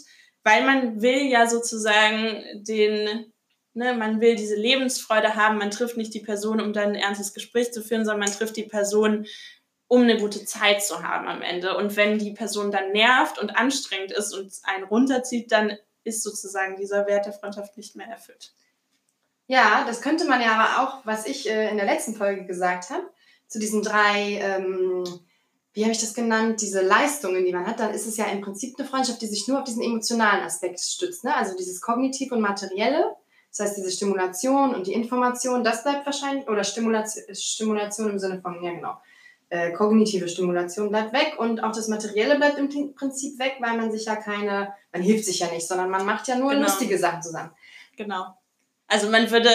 weil 0.45 0.65
man 0.65 1.03
will 1.03 1.27
ja 1.27 1.49
sozusagen 1.49 2.45
den, 2.63 3.33
ne, 3.75 3.93
man 3.95 4.21
will 4.21 4.37
diese 4.37 4.55
Lebensfreude 4.55 5.35
haben. 5.35 5.59
Man 5.59 5.73
trifft 5.73 5.97
nicht 5.97 6.15
die 6.15 6.21
Person, 6.21 6.61
um 6.61 6.73
dann 6.73 6.91
ein 6.91 6.95
ernstes 6.95 7.35
Gespräch 7.35 7.73
zu 7.73 7.83
führen, 7.83 8.05
sondern 8.05 8.29
man 8.29 8.39
trifft 8.39 8.57
die 8.57 8.63
Person, 8.63 9.27
um 9.89 10.03
eine 10.03 10.19
gute 10.19 10.45
Zeit 10.45 10.85
zu 10.85 11.03
haben 11.03 11.27
am 11.27 11.43
Ende. 11.43 11.77
Und 11.77 11.97
wenn 11.97 12.21
die 12.21 12.35
Person 12.35 12.71
dann 12.71 12.93
nervt 12.93 13.41
und 13.41 13.57
anstrengend 13.57 14.13
ist 14.13 14.33
und 14.33 14.53
einen 14.63 14.85
runterzieht, 14.85 15.51
dann 15.51 15.77
ist 16.05 16.23
sozusagen 16.23 16.77
dieser 16.77 17.07
Wert 17.07 17.27
der 17.27 17.33
Freundschaft 17.33 17.77
nicht 17.77 17.97
mehr 17.97 18.07
erfüllt. 18.07 18.53
Ja, 19.47 19.85
das 19.87 20.01
könnte 20.01 20.27
man 20.27 20.41
ja 20.41 20.55
aber 20.55 20.83
auch, 20.83 21.07
was 21.07 21.27
ich 21.27 21.49
äh, 21.49 21.69
in 21.71 21.77
der 21.77 21.87
letzten 21.87 22.15
Folge 22.15 22.47
gesagt 22.47 22.91
habe, 22.91 23.03
zu 23.49 23.59
diesen 23.59 23.83
drei, 23.83 24.39
ähm, 24.41 25.05
wie 25.75 25.83
habe 25.83 25.93
ich 25.93 26.01
das 26.01 26.15
genannt, 26.15 26.61
diese 26.63 26.81
Leistungen, 26.81 27.45
die 27.45 27.53
man 27.53 27.67
hat, 27.67 27.81
dann 27.81 27.93
ist 27.93 28.07
es 28.07 28.17
ja 28.17 28.27
im 28.27 28.41
Prinzip 28.41 28.79
eine 28.79 28.89
Freundschaft, 28.89 29.21
die 29.21 29.27
sich 29.27 29.47
nur 29.49 29.59
auf 29.59 29.65
diesen 29.65 29.83
emotionalen 29.83 30.45
Aspekt 30.45 30.81
stützt. 30.81 31.25
Ne? 31.25 31.35
Also 31.35 31.57
dieses 31.57 31.81
kognitiv 31.81 32.33
und 32.33 32.41
materielle, 32.41 33.15
das 33.51 33.61
heißt 33.61 33.77
diese 33.77 33.91
Stimulation 33.91 34.75
und 34.75 34.87
die 34.87 34.95
Information, 34.95 35.65
das 35.65 35.83
bleibt 35.83 36.07
wahrscheinlich, 36.07 36.49
oder 36.49 36.65
Stimulation, 36.65 37.35
Stimulation 37.35 38.11
im 38.11 38.19
Sinne 38.19 38.41
von, 38.41 38.63
ja 38.63 38.73
genau, 38.73 38.97
äh, 39.53 39.71
kognitive 39.73 40.29
Stimulation 40.29 40.89
bleibt 40.89 41.13
weg 41.13 41.35
und 41.37 41.63
auch 41.63 41.73
das 41.73 41.87
Materielle 41.89 42.37
bleibt 42.37 42.57
im 42.57 42.95
Prinzip 42.95 43.39
weg, 43.39 43.57
weil 43.61 43.77
man 43.77 43.93
sich 43.93 44.07
ja 44.07 44.17
keine, 44.17 44.73
man 44.93 45.03
hilft 45.03 45.27
sich 45.27 45.41
ja 45.41 45.49
nicht, 45.49 45.69
sondern 45.69 45.91
man 45.91 46.07
macht 46.07 46.27
ja 46.27 46.37
nur 46.37 46.53
genau. 46.53 46.63
lustige 46.63 46.97
Sachen 46.97 47.21
zusammen. 47.21 47.51
Genau. 47.99 48.35
Also 48.87 49.11
man 49.11 49.31
würde 49.31 49.51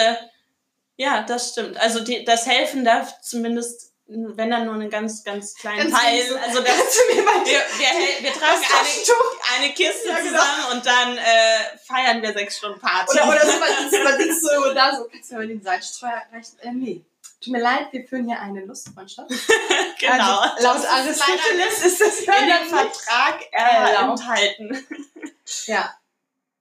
Ja, 0.96 1.24
das 1.24 1.50
stimmt. 1.50 1.80
Also 1.80 1.98
die, 2.04 2.24
das 2.24 2.46
Helfen 2.46 2.84
darf 2.84 3.20
zumindest, 3.22 3.92
wenn 4.06 4.50
dann 4.50 4.66
nur 4.66 4.74
einen 4.74 4.88
ganz, 4.88 5.24
ganz 5.24 5.56
kleinen 5.56 5.90
ganz 5.90 6.00
Teil. 6.00 6.22
So, 6.28 6.36
also 6.36 6.60
das, 6.60 6.78
wir, 7.08 7.16
wir, 7.16 8.22
wir 8.22 8.32
tragen 8.32 8.62
eine, 8.62 9.64
eine 9.64 9.74
Kiste 9.74 10.10
ja, 10.10 10.18
genau. 10.18 10.30
zusammen 10.30 10.76
und 10.76 10.86
dann 10.86 11.18
äh, 11.18 11.76
feiern 11.84 12.22
wir 12.22 12.32
sechs 12.34 12.58
Stunden 12.58 12.78
Party. 12.78 13.18
Oder, 13.18 13.30
oder 13.30 13.46
so, 13.46 13.58
man, 13.58 14.04
man 14.04 14.16
sitzt 14.16 14.42
so 14.42 14.72
da 14.72 14.94
so, 14.96 15.08
kannst 15.10 15.32
du 15.32 15.34
mal 15.34 15.48
den 15.48 15.60
Salzstreuer 15.60 16.22
reichen? 16.32 16.56
Äh, 16.60 16.70
nee. 16.70 17.04
Tut 17.40 17.52
mir 17.52 17.60
leid, 17.60 17.92
wir 17.92 18.04
führen 18.06 18.26
hier 18.26 18.40
eine 18.40 18.64
Lustfreundschaft. 18.64 19.30
genau. 20.00 20.40
Also, 20.40 20.64
laut 20.64 20.86
Aristoteles 20.86 21.86
ist 21.86 22.00
das 22.00 22.20
in 22.20 22.26
dem 22.26 22.68
Vertrag 22.68 23.42
äh, 23.52 24.02
enthalten. 24.02 24.86
ja. 25.66 25.94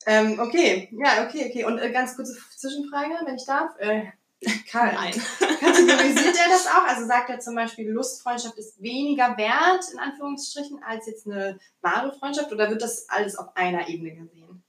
Ähm, 0.05 0.39
okay, 0.39 0.89
ja, 0.91 1.25
okay, 1.25 1.48
okay. 1.50 1.65
Und 1.65 1.79
äh, 1.79 1.91
ganz 1.91 2.15
kurze 2.15 2.38
Zwischenfrage, 2.55 3.25
wenn 3.25 3.36
ich 3.36 3.46
darf. 3.46 3.77
Äh, 3.79 4.05
Karl, 4.69 4.93
Nein. 4.93 5.13
kategorisiert 5.60 6.36
er 6.38 6.50
das 6.50 6.67
auch? 6.67 6.84
Also 6.88 7.07
sagt 7.07 7.29
er 7.31 7.39
zum 7.39 7.55
Beispiel, 7.55 7.89
Lustfreundschaft 7.89 8.57
ist 8.57 8.81
weniger 8.81 9.36
wert, 9.36 9.84
in 9.91 9.98
Anführungsstrichen, 9.98 10.84
als 10.84 11.07
jetzt 11.07 11.25
eine 11.25 11.60
wahre 11.81 12.13
Freundschaft? 12.13 12.51
Oder 12.51 12.69
wird 12.69 12.84
das 12.84 13.10
alles 13.10 13.36
auf 13.36 13.55
einer 13.55 13.89
Ebene 13.89 14.12
gesehen? 14.12 14.63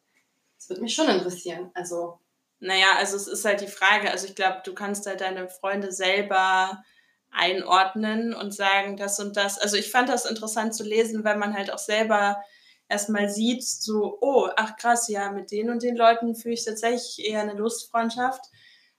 Das 0.57 0.71
würde 0.71 0.81
mich 0.81 0.95
schon 0.95 1.09
interessieren. 1.09 1.71
Also 1.75 2.19
naja, 2.61 2.89
also 2.97 3.17
es 3.17 3.29
ist 3.29 3.45
halt 3.45 3.61
die 3.61 3.69
Frage, 3.69 4.11
also 4.11 4.27
ich 4.27 4.35
glaube, 4.35 4.63
du 4.65 4.75
kannst 4.75 5.07
halt 5.07 5.21
deine 5.21 5.49
Freunde 5.49 5.93
selber 5.93 6.83
einordnen 7.31 8.35
und 8.35 8.55
sagen, 8.55 8.97
das 8.97 9.21
und 9.21 9.37
das. 9.37 9.59
Also 9.59 9.77
ich 9.77 9.91
fand 9.91 10.09
das 10.09 10.25
interessant 10.25 10.75
zu 10.75 10.83
lesen, 10.83 11.25
weil 11.25 11.37
man 11.37 11.55
halt 11.55 11.73
auch 11.73 11.79
selber 11.79 12.43
erstmal 12.89 13.29
sieht, 13.29 13.65
so, 13.65 14.19
oh, 14.21 14.49
ach 14.57 14.77
krass, 14.77 15.09
ja, 15.09 15.31
mit 15.31 15.51
den 15.51 15.71
und 15.71 15.83
den 15.83 15.97
Leuten 15.97 16.35
fühle 16.35 16.55
ich 16.55 16.65
tatsächlich 16.65 17.27
eher 17.29 17.43
eine 17.43 17.53
Lustfreundschaft. 17.53 18.45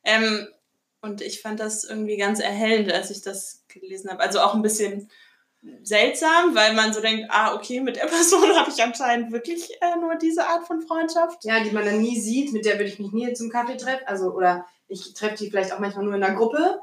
Ähm, 0.03 0.47
und 1.01 1.21
ich 1.21 1.41
fand 1.41 1.59
das 1.59 1.83
irgendwie 1.83 2.17
ganz 2.17 2.39
erhellend, 2.39 2.91
als 2.91 3.09
ich 3.09 3.21
das 3.21 3.65
gelesen 3.67 4.11
habe. 4.11 4.21
Also 4.21 4.41
auch 4.41 4.53
ein 4.53 4.61
bisschen 4.61 5.09
seltsam, 5.83 6.55
weil 6.55 6.73
man 6.73 6.93
so 6.93 7.01
denkt, 7.01 7.27
ah, 7.29 7.53
okay, 7.55 7.81
mit 7.81 7.97
der 7.97 8.05
Person 8.07 8.55
habe 8.55 8.69
ich 8.69 8.81
anscheinend 8.81 9.31
wirklich 9.31 9.69
äh, 9.81 9.95
nur 9.99 10.15
diese 10.15 10.47
Art 10.47 10.65
von 10.65 10.81
Freundschaft. 10.81 11.43
Ja, 11.43 11.61
die 11.63 11.71
man 11.71 11.85
dann 11.85 12.01
nie 12.01 12.19
sieht, 12.19 12.53
mit 12.53 12.65
der 12.65 12.75
würde 12.75 12.89
ich 12.89 12.99
mich 12.99 13.11
nie 13.11 13.33
zum 13.33 13.49
Kaffee 13.49 13.77
treffen. 13.77 14.07
Also, 14.07 14.31
oder 14.31 14.65
ich 14.87 15.13
treffe 15.13 15.35
die 15.35 15.49
vielleicht 15.49 15.73
auch 15.73 15.79
manchmal 15.79 16.05
nur 16.05 16.15
in 16.15 16.21
der 16.21 16.33
Gruppe. 16.33 16.81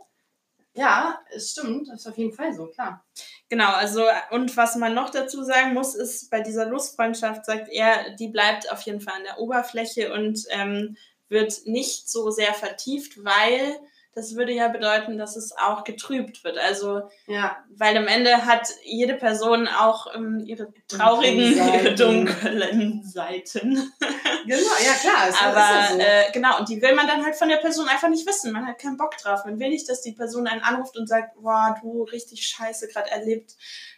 Ja, 0.74 1.20
es 1.34 1.52
stimmt, 1.52 1.88
das 1.88 2.00
ist 2.00 2.06
auf 2.06 2.18
jeden 2.18 2.34
Fall 2.34 2.52
so, 2.52 2.66
klar. 2.66 3.02
Genau, 3.48 3.72
also 3.72 4.04
und 4.30 4.54
was 4.58 4.76
man 4.76 4.92
noch 4.92 5.08
dazu 5.08 5.42
sagen 5.42 5.72
muss, 5.72 5.94
ist, 5.94 6.30
bei 6.30 6.42
dieser 6.42 6.66
Lustfreundschaft 6.66 7.46
sagt 7.46 7.70
er, 7.70 8.14
die 8.16 8.28
bleibt 8.28 8.70
auf 8.70 8.82
jeden 8.82 9.00
Fall 9.00 9.14
an 9.14 9.24
der 9.24 9.38
Oberfläche 9.38 10.12
und 10.12 10.44
ähm, 10.50 10.98
wird 11.30 11.62
nicht 11.64 12.10
so 12.10 12.30
sehr 12.30 12.52
vertieft, 12.52 13.24
weil 13.24 13.80
das 14.16 14.34
würde 14.34 14.52
ja 14.52 14.68
bedeuten, 14.68 15.18
dass 15.18 15.36
es 15.36 15.54
auch 15.58 15.84
getrübt 15.84 16.42
wird. 16.42 16.56
Also, 16.56 17.02
ja. 17.26 17.58
weil 17.68 17.94
am 17.98 18.06
Ende 18.06 18.46
hat 18.46 18.66
jede 18.82 19.12
Person 19.12 19.68
auch 19.68 20.06
ähm, 20.14 20.42
ihre 20.46 20.72
traurigen, 20.88 21.54
ihre 21.54 21.94
dunklen 21.94 23.04
Seiten. 23.04 23.92
Genau, 24.48 24.60
ja 24.60 24.92
klar. 24.92 25.28
Aber 25.42 25.58
ja 25.58 25.88
so. 25.88 25.98
äh, 25.98 26.32
genau, 26.32 26.60
und 26.60 26.68
die 26.68 26.80
will 26.80 26.94
man 26.94 27.08
dann 27.08 27.24
halt 27.24 27.34
von 27.34 27.48
der 27.48 27.56
Person 27.56 27.88
einfach 27.88 28.08
nicht 28.08 28.28
wissen. 28.28 28.52
Man 28.52 28.64
hat 28.64 28.78
keinen 28.78 28.96
Bock 28.96 29.16
drauf. 29.16 29.44
Man 29.44 29.58
will 29.58 29.70
nicht, 29.70 29.88
dass 29.88 30.02
die 30.02 30.12
Person 30.12 30.46
einen 30.46 30.62
anruft 30.62 30.96
und 30.96 31.08
sagt, 31.08 31.34
boah, 31.34 31.74
du 31.82 32.04
richtig 32.04 32.46
scheiße 32.46 32.86
gerade 32.86 33.10
erlebt. 33.10 33.56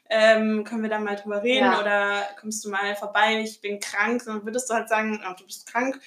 Ähm, 0.09 0.65
können 0.65 0.83
wir 0.83 0.89
da 0.89 1.01
mal 1.01 1.17
drüber 1.17 1.43
reden 1.43 1.67
ja. 1.67 1.81
oder 1.81 2.23
kommst 2.41 2.65
du 2.65 2.71
mal 2.71 2.97
vorbei, 2.97 3.43
ich 3.43 3.61
bin 3.61 3.79
krank, 3.79 4.23
dann 4.25 4.43
würdest 4.43 4.71
du 4.71 4.75
halt 4.75 4.89
sagen, 4.89 5.23
oh, 5.23 5.35
du 5.39 5.45
bist 5.45 5.71
krank, 5.71 6.01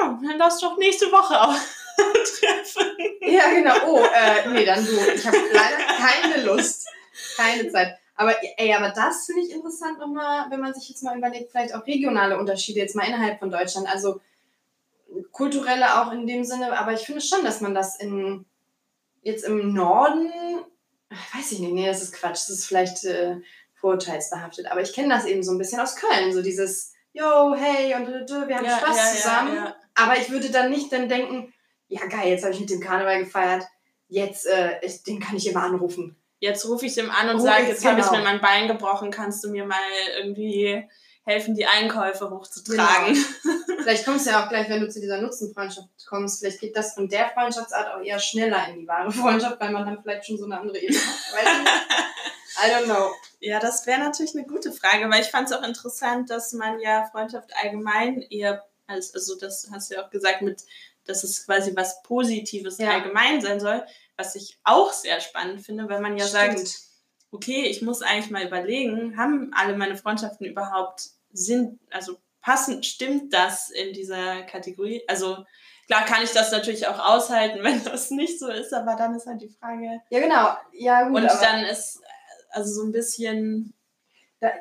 ja, 0.00 0.18
dann 0.22 0.38
lass 0.38 0.60
doch 0.60 0.76
nächste 0.76 1.10
Woche 1.10 1.40
auch 1.40 1.54
treffen. 1.96 2.96
Ja, 3.20 3.50
genau. 3.50 3.74
Oh, 3.86 4.04
äh, 4.04 4.48
nee, 4.48 4.64
dann 4.64 4.84
du. 4.84 4.92
Ich 4.92 5.26
habe 5.26 5.36
leider 5.52 5.76
keine 5.96 6.44
Lust. 6.44 6.86
Keine 7.36 7.70
Zeit. 7.70 7.98
Aber 8.16 8.34
ey, 8.58 8.72
aber 8.72 8.90
das 8.90 9.26
finde 9.26 9.42
ich 9.42 9.50
interessant 9.50 9.98
nochmal, 9.98 10.46
wenn 10.50 10.60
man 10.60 10.72
sich 10.74 10.88
jetzt 10.88 11.02
mal 11.02 11.16
überlegt, 11.16 11.50
vielleicht 11.50 11.74
auch 11.74 11.86
regionale 11.86 12.38
Unterschiede 12.38 12.80
jetzt 12.80 12.94
mal 12.94 13.06
innerhalb 13.06 13.40
von 13.40 13.50
Deutschland. 13.50 13.88
Also 13.88 14.20
kulturelle 15.32 16.00
auch 16.00 16.12
in 16.12 16.26
dem 16.26 16.44
Sinne, 16.44 16.78
aber 16.78 16.92
ich 16.92 17.00
finde 17.00 17.20
schon, 17.20 17.44
dass 17.44 17.60
man 17.60 17.74
das 17.74 17.96
in 17.98 18.44
jetzt 19.22 19.44
im 19.44 19.72
Norden, 19.72 20.30
weiß 21.34 21.52
ich 21.52 21.60
nicht, 21.60 21.72
nee, 21.72 21.86
das 21.86 22.02
ist 22.02 22.14
Quatsch, 22.14 22.48
das 22.48 22.50
ist 22.50 22.66
vielleicht 22.66 23.04
äh, 23.04 23.36
vorurteilsbehaftet, 23.74 24.66
aber 24.70 24.82
ich 24.82 24.92
kenne 24.92 25.08
das 25.08 25.24
eben 25.24 25.42
so 25.42 25.52
ein 25.52 25.58
bisschen 25.58 25.80
aus 25.80 25.96
Köln, 25.96 26.32
so 26.32 26.42
dieses 26.42 26.92
yo, 27.12 27.54
hey, 27.54 27.94
und 27.94 28.08
wir 28.08 28.56
haben 28.56 28.64
ja, 28.64 28.78
Spaß 28.78 28.96
ja, 28.96 29.04
zusammen. 29.04 29.54
Ja, 29.56 29.76
aber 29.94 30.16
ich 30.18 30.30
würde 30.30 30.50
dann 30.50 30.70
nicht 30.70 30.92
dann 30.92 31.08
denken, 31.08 31.52
ja 31.88 32.06
geil, 32.06 32.28
jetzt 32.28 32.44
habe 32.44 32.54
ich 32.54 32.60
mit 32.60 32.70
dem 32.70 32.80
Karneval 32.80 33.20
gefeiert, 33.20 33.64
jetzt, 34.08 34.46
äh, 34.46 34.80
ich, 34.82 35.02
den 35.02 35.20
kann 35.20 35.36
ich 35.36 35.46
immer 35.46 35.62
anrufen. 35.62 36.16
Jetzt 36.40 36.68
rufe 36.68 36.86
ich 36.86 36.98
ihm 36.98 37.10
an 37.10 37.30
und 37.30 37.40
sage, 37.40 37.68
jetzt 37.68 37.82
genau. 37.82 37.92
habe 37.92 38.00
ich 38.02 38.10
mir 38.10 38.22
mein 38.22 38.40
Bein 38.40 38.68
gebrochen, 38.68 39.10
kannst 39.10 39.42
du 39.44 39.50
mir 39.50 39.64
mal 39.64 39.78
irgendwie 40.18 40.84
helfen, 41.24 41.54
die 41.54 41.66
Einkäufe 41.66 42.30
hochzutragen. 42.30 43.14
Genau. 43.14 43.54
vielleicht 43.82 44.04
kommst 44.04 44.26
du 44.26 44.30
ja 44.30 44.44
auch 44.44 44.48
gleich, 44.48 44.68
wenn 44.68 44.80
du 44.80 44.88
zu 44.88 45.00
dieser 45.00 45.20
Nutzenfreundschaft 45.20 45.88
kommst, 46.06 46.40
vielleicht 46.40 46.60
geht 46.60 46.76
das 46.76 46.94
von 46.94 47.08
der 47.08 47.28
Freundschaftsart 47.30 47.94
auch 47.94 48.04
eher 48.04 48.18
schneller 48.18 48.68
in 48.68 48.80
die 48.80 48.86
wahre 48.86 49.10
Freundschaft, 49.10 49.58
weil 49.60 49.70
man 49.70 49.86
dann 49.86 50.02
vielleicht 50.02 50.26
schon 50.26 50.36
so 50.36 50.44
eine 50.44 50.60
andere 50.60 50.78
Ebene 50.78 50.98
hat. 50.98 51.32
Weiß 51.32 51.58
nicht. 51.58 51.72
I 52.56 52.70
don't 52.70 52.84
know. 52.84 53.10
Ja, 53.40 53.58
das 53.58 53.86
wäre 53.86 54.00
natürlich 54.00 54.34
eine 54.36 54.46
gute 54.46 54.70
Frage, 54.72 55.10
weil 55.10 55.22
ich 55.22 55.28
fand 55.28 55.50
es 55.50 55.56
auch 55.56 55.62
interessant, 55.62 56.30
dass 56.30 56.52
man 56.52 56.78
ja 56.80 57.04
Freundschaft 57.10 57.50
allgemein 57.62 58.20
eher, 58.22 58.64
als, 58.86 59.14
also 59.14 59.38
das 59.38 59.68
hast 59.72 59.90
du 59.90 59.94
ja 59.94 60.04
auch 60.04 60.10
gesagt, 60.10 60.42
mit, 60.42 60.62
dass 61.04 61.24
es 61.24 61.44
quasi 61.44 61.74
was 61.76 62.02
Positives 62.02 62.78
ja. 62.78 62.90
allgemein 62.90 63.40
sein 63.40 63.60
soll, 63.60 63.84
was 64.16 64.34
ich 64.34 64.58
auch 64.64 64.92
sehr 64.92 65.20
spannend 65.20 65.64
finde, 65.64 65.88
weil 65.88 66.00
man 66.00 66.16
ja 66.16 66.26
Stimmt. 66.26 66.58
sagt, 66.58 66.78
okay, 67.30 67.66
ich 67.66 67.82
muss 67.82 68.02
eigentlich 68.02 68.30
mal 68.30 68.46
überlegen, 68.46 69.16
haben 69.16 69.50
alle 69.54 69.76
meine 69.76 69.96
Freundschaften 69.96 70.46
überhaupt 70.46 71.10
Sinn, 71.32 71.80
also 71.90 72.16
passend, 72.40 72.86
stimmt 72.86 73.32
das 73.32 73.70
in 73.70 73.92
dieser 73.92 74.42
Kategorie? 74.42 75.02
Also 75.08 75.44
klar 75.86 76.04
kann 76.04 76.22
ich 76.22 76.30
das 76.30 76.52
natürlich 76.52 76.86
auch 76.86 76.98
aushalten, 76.98 77.58
wenn 77.62 77.82
das 77.84 78.10
nicht 78.10 78.38
so 78.38 78.48
ist, 78.48 78.72
aber 78.72 78.94
dann 78.96 79.14
ist 79.14 79.26
halt 79.26 79.40
die 79.40 79.48
Frage. 79.48 80.00
Ja, 80.10 80.20
genau. 80.20 80.56
Ja, 80.72 81.08
gut. 81.08 81.22
Und 81.22 81.30
dann 81.40 81.64
ist 81.64 82.00
also 82.50 82.72
so 82.72 82.86
ein 82.86 82.92
bisschen 82.92 83.74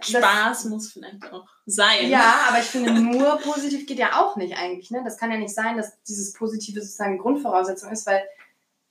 Spaß 0.01 0.65
muss 0.65 0.91
vielleicht 0.91 1.31
auch 1.31 1.47
sein. 1.65 2.09
Ja, 2.09 2.45
aber 2.49 2.59
ich 2.59 2.65
finde, 2.65 2.91
nur 2.93 3.37
positiv 3.39 3.85
geht 3.85 3.99
ja 3.99 4.21
auch 4.21 4.35
nicht 4.35 4.57
eigentlich. 4.57 4.91
Ne? 4.91 5.01
Das 5.03 5.17
kann 5.17 5.31
ja 5.31 5.37
nicht 5.37 5.53
sein, 5.53 5.77
dass 5.77 6.01
dieses 6.03 6.33
Positive 6.33 6.81
sozusagen 6.81 7.17
Grundvoraussetzung 7.17 7.91
ist, 7.91 8.05
weil 8.05 8.23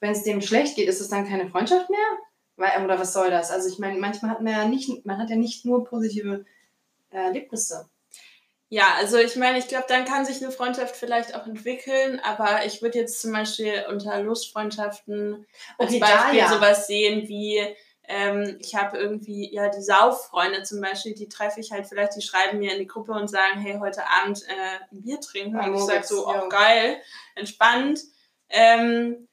wenn 0.00 0.12
es 0.12 0.24
dem 0.24 0.40
schlecht 0.40 0.76
geht, 0.76 0.88
ist 0.88 1.00
es 1.00 1.08
dann 1.08 1.28
keine 1.28 1.48
Freundschaft 1.48 1.88
mehr? 1.90 1.98
Weil, 2.56 2.84
oder 2.84 2.98
was 2.98 3.12
soll 3.12 3.30
das? 3.30 3.50
Also 3.50 3.68
ich 3.68 3.78
meine, 3.78 3.98
manchmal 3.98 4.32
hat 4.32 4.40
man 4.40 4.52
ja 4.52 4.64
nicht, 4.66 5.06
man 5.06 5.18
hat 5.18 5.30
ja 5.30 5.36
nicht 5.36 5.64
nur 5.64 5.84
positive 5.84 6.44
Erlebnisse. 7.10 7.88
Ja, 8.68 8.94
also 8.96 9.18
ich 9.18 9.36
meine, 9.36 9.58
ich 9.58 9.68
glaube, 9.68 9.84
dann 9.86 10.06
kann 10.06 10.24
sich 10.24 10.42
eine 10.42 10.50
Freundschaft 10.50 10.96
vielleicht 10.96 11.34
auch 11.34 11.46
entwickeln, 11.46 12.20
aber 12.24 12.64
ich 12.64 12.80
würde 12.80 12.98
jetzt 12.98 13.20
zum 13.20 13.30
Beispiel 13.32 13.84
unter 13.90 14.22
Lustfreundschaften 14.22 15.46
als 15.76 15.90
okay, 15.90 16.00
Beispiel 16.00 16.38
ja. 16.38 16.48
sowas 16.48 16.86
sehen 16.86 17.28
wie 17.28 17.60
ähm, 18.14 18.58
ich 18.60 18.74
habe 18.74 18.98
irgendwie, 18.98 19.50
ja, 19.54 19.70
die 19.70 19.80
Sauffreunde 19.80 20.62
zum 20.64 20.82
Beispiel, 20.82 21.14
die 21.14 21.30
treffe 21.30 21.60
ich 21.60 21.72
halt 21.72 21.86
vielleicht, 21.86 22.14
die 22.14 22.20
schreiben 22.20 22.58
mir 22.58 22.72
in 22.72 22.78
die 22.78 22.86
Gruppe 22.86 23.12
und 23.12 23.28
sagen, 23.28 23.58
hey, 23.58 23.78
heute 23.80 24.02
Abend 24.06 24.42
äh, 24.46 24.92
ein 24.92 25.00
Bier 25.00 25.18
trinken. 25.18 25.56
Ja, 25.56 25.66
und 25.66 25.74
ich 25.74 25.80
sage 25.80 26.04
so, 26.04 26.28
oh 26.28 26.48
geil, 26.50 27.00
entspannt. 27.36 28.00
Ähm, 28.50 29.28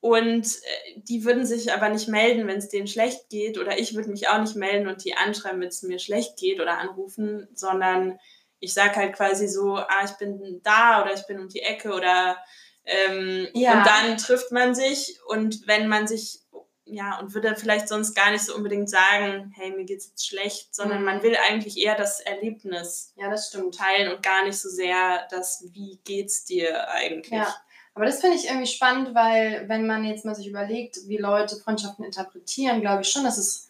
und 0.00 0.44
äh, 0.44 1.00
die 1.02 1.24
würden 1.24 1.46
sich 1.46 1.72
aber 1.72 1.88
nicht 1.88 2.08
melden, 2.08 2.48
wenn 2.48 2.58
es 2.58 2.68
denen 2.68 2.88
schlecht 2.88 3.28
geht. 3.28 3.58
Oder 3.58 3.78
ich 3.78 3.94
würde 3.94 4.10
mich 4.10 4.28
auch 4.28 4.40
nicht 4.40 4.56
melden 4.56 4.88
und 4.88 5.04
die 5.04 5.16
anschreiben, 5.16 5.60
wenn 5.60 5.68
es 5.68 5.82
mir 5.82 6.00
schlecht 6.00 6.36
geht 6.36 6.60
oder 6.60 6.78
anrufen, 6.78 7.46
sondern 7.54 8.18
ich 8.58 8.74
sage 8.74 8.96
halt 8.96 9.14
quasi 9.14 9.46
so, 9.46 9.76
ah, 9.76 10.04
ich 10.04 10.12
bin 10.12 10.60
da 10.64 11.02
oder 11.02 11.14
ich 11.14 11.26
bin 11.28 11.38
um 11.38 11.48
die 11.48 11.62
Ecke 11.62 11.92
oder 11.92 12.38
ähm, 12.86 13.46
ja. 13.52 13.78
und 13.78 13.86
dann 13.86 14.16
trifft 14.16 14.50
man 14.50 14.74
sich 14.74 15.18
und 15.26 15.66
wenn 15.66 15.86
man 15.86 16.06
sich 16.06 16.40
ja, 16.88 17.18
und 17.18 17.34
würde 17.34 17.56
vielleicht 17.56 17.88
sonst 17.88 18.14
gar 18.14 18.30
nicht 18.30 18.44
so 18.44 18.54
unbedingt 18.54 18.88
sagen, 18.88 19.52
hey, 19.56 19.72
mir 19.72 19.84
geht's 19.84 20.06
jetzt 20.06 20.26
schlecht, 20.26 20.74
sondern 20.74 21.00
mhm. 21.00 21.04
man 21.04 21.22
will 21.22 21.36
eigentlich 21.48 21.78
eher 21.78 21.96
das 21.96 22.20
Erlebnis 22.20 23.12
ja, 23.16 23.28
das 23.28 23.48
stimmt. 23.48 23.74
teilen 23.74 24.12
und 24.12 24.22
gar 24.22 24.44
nicht 24.44 24.58
so 24.58 24.68
sehr 24.68 25.26
das, 25.30 25.64
wie 25.72 25.98
geht's 26.04 26.44
dir 26.44 26.88
eigentlich. 26.90 27.32
Ja. 27.32 27.54
Aber 27.94 28.04
das 28.04 28.20
finde 28.20 28.36
ich 28.36 28.46
irgendwie 28.46 28.68
spannend, 28.68 29.14
weil 29.14 29.68
wenn 29.68 29.86
man 29.86 30.04
jetzt 30.04 30.24
mal 30.24 30.34
sich 30.34 30.46
überlegt, 30.46 30.98
wie 31.06 31.16
Leute 31.16 31.56
Freundschaften 31.56 32.04
interpretieren, 32.04 32.80
glaube 32.80 33.02
ich 33.02 33.08
schon, 33.08 33.24
dass 33.24 33.38
es 33.38 33.68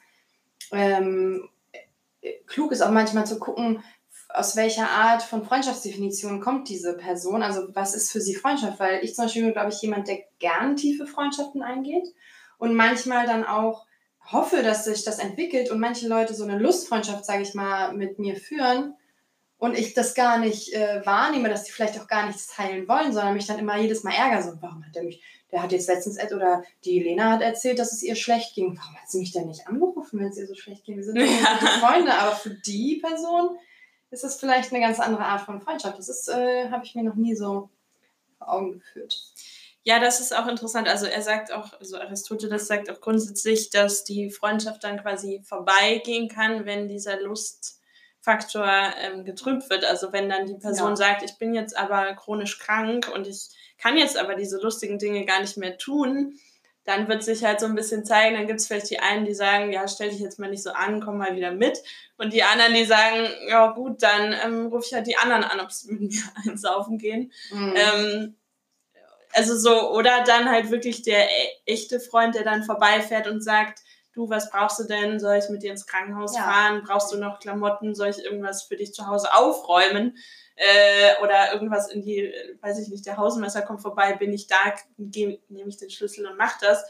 ähm, 0.72 1.48
klug 2.46 2.72
ist, 2.72 2.82
auch 2.82 2.90
manchmal 2.90 3.26
zu 3.26 3.38
gucken, 3.38 3.82
aus 4.28 4.56
welcher 4.56 4.90
Art 4.90 5.22
von 5.22 5.44
Freundschaftsdefinition 5.44 6.40
kommt 6.40 6.68
diese 6.68 6.94
Person. 6.94 7.42
Also 7.42 7.68
was 7.74 7.94
ist 7.94 8.10
für 8.10 8.20
sie 8.20 8.34
Freundschaft? 8.34 8.78
Weil 8.78 9.02
ich 9.02 9.14
zum 9.14 9.24
Beispiel 9.24 9.44
bin, 9.44 9.52
glaube 9.52 9.70
ich, 9.70 9.80
jemand, 9.80 10.08
der 10.08 10.18
gern 10.38 10.76
tiefe 10.76 11.06
Freundschaften 11.06 11.62
eingeht 11.62 12.08
und 12.58 12.74
manchmal 12.74 13.26
dann 13.26 13.44
auch 13.44 13.86
hoffe, 14.32 14.62
dass 14.62 14.84
sich 14.84 15.04
das 15.04 15.18
entwickelt 15.18 15.70
und 15.70 15.78
manche 15.78 16.08
Leute 16.08 16.34
so 16.34 16.44
eine 16.44 16.58
Lustfreundschaft, 16.58 17.24
sage 17.24 17.42
ich 17.42 17.54
mal, 17.54 17.92
mit 17.92 18.18
mir 18.18 18.36
führen 18.36 18.94
und 19.58 19.78
ich 19.78 19.94
das 19.94 20.14
gar 20.14 20.38
nicht 20.38 20.74
äh, 20.74 21.04
wahrnehme, 21.04 21.48
dass 21.48 21.64
die 21.64 21.72
vielleicht 21.72 21.98
auch 22.00 22.08
gar 22.08 22.26
nichts 22.26 22.48
teilen 22.48 22.88
wollen, 22.88 23.12
sondern 23.12 23.34
mich 23.34 23.46
dann 23.46 23.58
immer 23.58 23.78
jedes 23.78 24.02
Mal 24.02 24.14
ärgere, 24.14 24.42
so, 24.42 24.58
warum 24.60 24.84
hat 24.84 24.94
der 24.94 25.04
mich, 25.04 25.22
der 25.52 25.62
hat 25.62 25.72
jetzt 25.72 25.88
letztens, 25.88 26.18
oder 26.32 26.64
die 26.84 27.00
Lena 27.02 27.30
hat 27.30 27.42
erzählt, 27.42 27.78
dass 27.78 27.92
es 27.92 28.02
ihr 28.02 28.16
schlecht 28.16 28.54
ging, 28.54 28.76
warum 28.76 28.96
hat 28.96 29.08
sie 29.08 29.20
mich 29.20 29.32
denn 29.32 29.46
nicht 29.46 29.66
angerufen, 29.66 30.18
wenn 30.18 30.28
es 30.28 30.38
ihr 30.38 30.46
so 30.46 30.54
schlecht 30.54 30.84
ging? 30.84 30.96
Wir 30.96 31.04
sind 31.04 31.16
ja. 31.20 31.26
Freunde, 31.80 32.12
aber 32.14 32.32
für 32.32 32.50
die 32.50 32.96
Person 32.96 33.56
ist 34.10 34.24
es 34.24 34.36
vielleicht 34.36 34.72
eine 34.72 34.80
ganz 34.80 35.00
andere 35.00 35.24
Art 35.24 35.42
von 35.42 35.60
Freundschaft. 35.60 35.98
Das 35.98 36.08
ist, 36.08 36.28
äh, 36.28 36.68
habe 36.70 36.84
ich 36.84 36.94
mir 36.94 37.04
noch 37.04 37.14
nie 37.14 37.34
so 37.34 37.70
vor 38.38 38.52
Augen 38.52 38.72
geführt. 38.72 39.22
Ja, 39.86 40.00
das 40.00 40.18
ist 40.18 40.36
auch 40.36 40.48
interessant. 40.48 40.88
Also 40.88 41.06
er 41.06 41.22
sagt 41.22 41.52
auch, 41.52 41.72
also 41.78 41.96
Aristoteles 41.96 42.66
sagt 42.66 42.90
auch 42.90 43.00
grundsätzlich, 43.00 43.70
dass 43.70 44.02
die 44.02 44.32
Freundschaft 44.32 44.82
dann 44.82 45.00
quasi 45.00 45.42
vorbeigehen 45.44 46.28
kann, 46.28 46.66
wenn 46.66 46.88
dieser 46.88 47.20
Lustfaktor 47.20 48.68
ähm, 49.00 49.24
getrübt 49.24 49.70
wird. 49.70 49.84
Also 49.84 50.12
wenn 50.12 50.28
dann 50.28 50.46
die 50.46 50.56
Person 50.56 50.90
ja. 50.90 50.96
sagt, 50.96 51.22
ich 51.22 51.38
bin 51.38 51.54
jetzt 51.54 51.78
aber 51.78 52.14
chronisch 52.14 52.58
krank 52.58 53.08
und 53.14 53.28
ich 53.28 53.50
kann 53.78 53.96
jetzt 53.96 54.18
aber 54.18 54.34
diese 54.34 54.60
lustigen 54.60 54.98
Dinge 54.98 55.24
gar 55.24 55.40
nicht 55.40 55.56
mehr 55.56 55.78
tun, 55.78 56.36
dann 56.84 57.06
wird 57.06 57.22
sich 57.22 57.44
halt 57.44 57.60
so 57.60 57.66
ein 57.66 57.76
bisschen 57.76 58.04
zeigen, 58.04 58.34
dann 58.34 58.48
gibt 58.48 58.58
es 58.58 58.66
vielleicht 58.66 58.90
die 58.90 58.98
einen, 58.98 59.24
die 59.24 59.34
sagen, 59.34 59.72
ja, 59.72 59.86
stell 59.86 60.10
dich 60.10 60.18
jetzt 60.18 60.40
mal 60.40 60.50
nicht 60.50 60.64
so 60.64 60.70
an, 60.70 61.00
komm 61.00 61.18
mal 61.18 61.36
wieder 61.36 61.52
mit. 61.52 61.78
Und 62.18 62.32
die 62.32 62.42
anderen, 62.42 62.74
die 62.74 62.84
sagen, 62.84 63.28
ja 63.48 63.70
gut, 63.70 64.02
dann 64.02 64.34
ähm, 64.44 64.66
rufe 64.66 64.86
ich 64.88 64.94
halt 64.94 65.06
die 65.06 65.16
anderen 65.16 65.44
an, 65.44 65.60
ob 65.60 65.70
sie 65.70 65.92
mit 65.92 66.00
mir 66.00 66.22
einsaufen 66.44 66.98
gehen. 66.98 67.30
Mhm. 67.52 67.74
Ähm, 67.76 68.36
also 69.36 69.56
so, 69.56 69.92
oder 69.92 70.24
dann 70.24 70.50
halt 70.50 70.70
wirklich 70.70 71.02
der 71.02 71.26
e 71.28 71.48
echte 71.66 72.00
Freund, 72.00 72.34
der 72.34 72.44
dann 72.44 72.64
vorbeifährt 72.64 73.28
und 73.28 73.42
sagt, 73.42 73.80
du, 74.12 74.28
was 74.28 74.50
brauchst 74.50 74.78
du 74.80 74.84
denn? 74.84 75.20
Soll 75.20 75.36
ich 75.36 75.48
mit 75.50 75.62
dir 75.62 75.70
ins 75.70 75.86
Krankenhaus 75.86 76.34
ja. 76.34 76.42
fahren? 76.42 76.82
Brauchst 76.84 77.12
du 77.12 77.18
noch 77.18 77.38
Klamotten? 77.38 77.94
Soll 77.94 78.08
ich 78.08 78.24
irgendwas 78.24 78.64
für 78.64 78.76
dich 78.76 78.92
zu 78.94 79.06
Hause 79.06 79.34
aufräumen? 79.34 80.14
äh, 80.56 81.22
oder 81.22 81.52
irgendwas 81.52 81.90
in 81.90 82.02
die, 82.02 82.32
weiß 82.60 82.78
ich 82.78 82.88
nicht, 82.88 83.06
der 83.06 83.18
Hausmesser 83.18 83.62
kommt 83.62 83.82
vorbei, 83.82 84.14
bin 84.14 84.32
ich 84.32 84.46
da, 84.46 84.56
nehme 84.96 85.38
ich 85.68 85.76
den 85.76 85.90
Schlüssel 85.90 86.26
und 86.26 86.36
mach 86.36 86.58
das. 86.58 86.84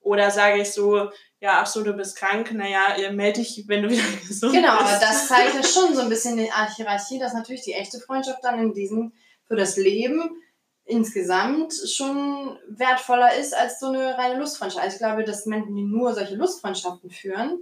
Oder 0.00 0.30
sage 0.30 0.60
ich 0.60 0.70
so, 0.70 1.10
ja, 1.40 1.62
ach 1.62 1.66
so, 1.66 1.82
du 1.82 1.92
bist 1.94 2.16
krank, 2.16 2.52
naja, 2.52 3.10
melde 3.10 3.40
dich, 3.40 3.64
wenn 3.66 3.82
du 3.82 3.90
wieder 3.90 4.02
gesund 4.28 4.52
genau, 4.52 4.78
bist. 4.78 4.84
Genau, 4.84 4.94
aber 4.94 5.00
das 5.00 5.28
zeigt 5.28 5.54
ja 5.54 5.62
schon 5.64 5.94
so 5.94 6.02
ein 6.02 6.08
bisschen 6.08 6.36
die 6.36 6.50
Hierarchie, 6.76 7.18
dass 7.18 7.32
natürlich 7.32 7.62
die 7.62 7.72
echte 7.72 7.98
Freundschaft 7.98 8.44
dann 8.44 8.60
in 8.60 8.74
diesem, 8.74 9.12
für 9.48 9.56
das 9.56 9.76
Leben 9.76 10.42
insgesamt 10.86 11.74
schon 11.74 12.58
wertvoller 12.68 13.36
ist 13.36 13.54
als 13.54 13.80
so 13.80 13.86
eine 13.86 14.16
reine 14.16 14.38
Lustfreundschaft. 14.38 14.84
Also 14.84 14.94
ich 14.94 15.00
glaube, 15.00 15.24
dass 15.24 15.46
Menschen, 15.46 15.74
die 15.74 15.82
nur 15.82 16.14
solche 16.14 16.36
Lustfreundschaften 16.36 17.10
führen, 17.10 17.58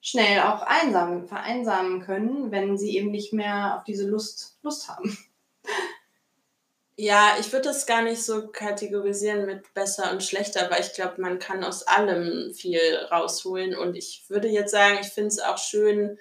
schnell 0.00 0.40
auch 0.40 0.62
einsam, 0.62 1.26
vereinsamen 1.26 2.00
können, 2.00 2.50
wenn 2.50 2.78
sie 2.78 2.96
eben 2.96 3.10
nicht 3.10 3.32
mehr 3.32 3.78
auf 3.78 3.84
diese 3.84 4.08
Lust, 4.08 4.58
Lust 4.62 4.88
haben. 4.88 5.16
Ja, 6.96 7.36
ich 7.40 7.50
würde 7.50 7.68
das 7.68 7.86
gar 7.86 8.02
nicht 8.02 8.22
so 8.22 8.48
kategorisieren 8.48 9.46
mit 9.46 9.72
besser 9.72 10.12
und 10.12 10.22
schlechter, 10.22 10.70
weil 10.70 10.82
ich 10.82 10.92
glaube, 10.92 11.18
man 11.22 11.38
kann 11.38 11.64
aus 11.64 11.86
allem 11.86 12.52
viel 12.52 12.78
rausholen. 13.10 13.74
Und 13.74 13.96
ich 13.96 14.24
würde 14.28 14.48
jetzt 14.48 14.72
sagen, 14.72 14.98
ich 15.00 15.08
finde 15.08 15.28
es 15.28 15.38
auch 15.38 15.56
schön, 15.56 16.18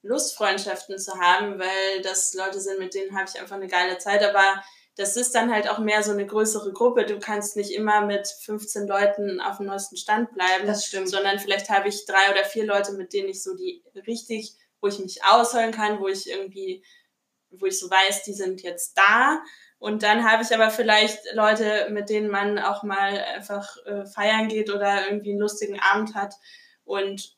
Lustfreundschaften 0.00 0.98
zu 0.98 1.18
haben, 1.20 1.58
weil 1.58 2.00
das 2.02 2.32
Leute 2.32 2.58
sind, 2.58 2.78
mit 2.78 2.94
denen 2.94 3.14
habe 3.14 3.28
ich 3.28 3.38
einfach 3.38 3.56
eine 3.56 3.68
geile 3.68 3.98
Zeit. 3.98 4.22
Aber 4.22 4.62
das 4.96 5.16
ist 5.16 5.34
dann 5.34 5.52
halt 5.52 5.68
auch 5.68 5.78
mehr 5.78 6.02
so 6.02 6.12
eine 6.12 6.26
größere 6.26 6.72
Gruppe. 6.72 7.04
Du 7.04 7.18
kannst 7.18 7.56
nicht 7.56 7.72
immer 7.72 8.02
mit 8.02 8.28
15 8.28 8.86
Leuten 8.86 9.40
auf 9.40 9.56
dem 9.56 9.66
neuesten 9.66 9.96
Stand 9.96 10.32
bleiben. 10.32 10.66
Das 10.66 10.86
stimmt. 10.86 11.08
Sondern 11.08 11.38
vielleicht 11.38 11.68
habe 11.68 11.88
ich 11.88 12.06
drei 12.06 12.30
oder 12.30 12.44
vier 12.44 12.64
Leute, 12.64 12.92
mit 12.92 13.12
denen 13.12 13.28
ich 13.28 13.42
so 13.42 13.56
die 13.56 13.82
richtig, 14.06 14.54
wo 14.80 14.86
ich 14.86 15.00
mich 15.00 15.24
ausheulen 15.24 15.72
kann, 15.72 15.98
wo 15.98 16.06
ich 16.06 16.30
irgendwie, 16.30 16.84
wo 17.50 17.66
ich 17.66 17.78
so 17.78 17.90
weiß, 17.90 18.22
die 18.22 18.34
sind 18.34 18.62
jetzt 18.62 18.96
da. 18.96 19.42
Und 19.78 20.04
dann 20.04 20.30
habe 20.30 20.44
ich 20.44 20.54
aber 20.54 20.70
vielleicht 20.70 21.18
Leute, 21.34 21.88
mit 21.90 22.08
denen 22.08 22.30
man 22.30 22.58
auch 22.60 22.84
mal 22.84 23.18
einfach 23.18 23.76
äh, 23.86 24.06
feiern 24.06 24.48
geht 24.48 24.70
oder 24.70 25.08
irgendwie 25.08 25.30
einen 25.30 25.40
lustigen 25.40 25.80
Abend 25.80 26.14
hat. 26.14 26.34
Und 26.84 27.36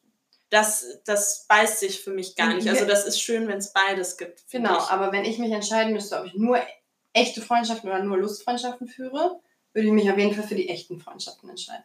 das, 0.50 1.00
das 1.04 1.46
beißt 1.48 1.80
sich 1.80 2.02
für 2.02 2.12
mich 2.12 2.36
gar 2.36 2.52
nicht. 2.52 2.68
Also 2.68 2.84
das 2.84 3.06
ist 3.06 3.20
schön, 3.20 3.48
wenn 3.48 3.58
es 3.58 3.72
beides 3.72 4.16
gibt. 4.16 4.44
Genau, 4.50 4.76
ich. 4.76 4.90
aber 4.90 5.10
wenn 5.10 5.24
ich 5.24 5.38
mich 5.38 5.50
entscheiden 5.50 5.92
müsste, 5.92 6.20
ob 6.20 6.26
ich 6.26 6.34
nur 6.34 6.60
echte 7.16 7.40
Freundschaften 7.40 7.88
oder 7.88 8.02
nur 8.02 8.18
Lustfreundschaften 8.18 8.86
führe, 8.86 9.40
würde 9.72 9.88
ich 9.88 9.92
mich 9.92 10.10
auf 10.10 10.18
jeden 10.18 10.34
Fall 10.34 10.46
für 10.46 10.54
die 10.54 10.68
echten 10.68 11.00
Freundschaften 11.00 11.48
entscheiden. 11.48 11.84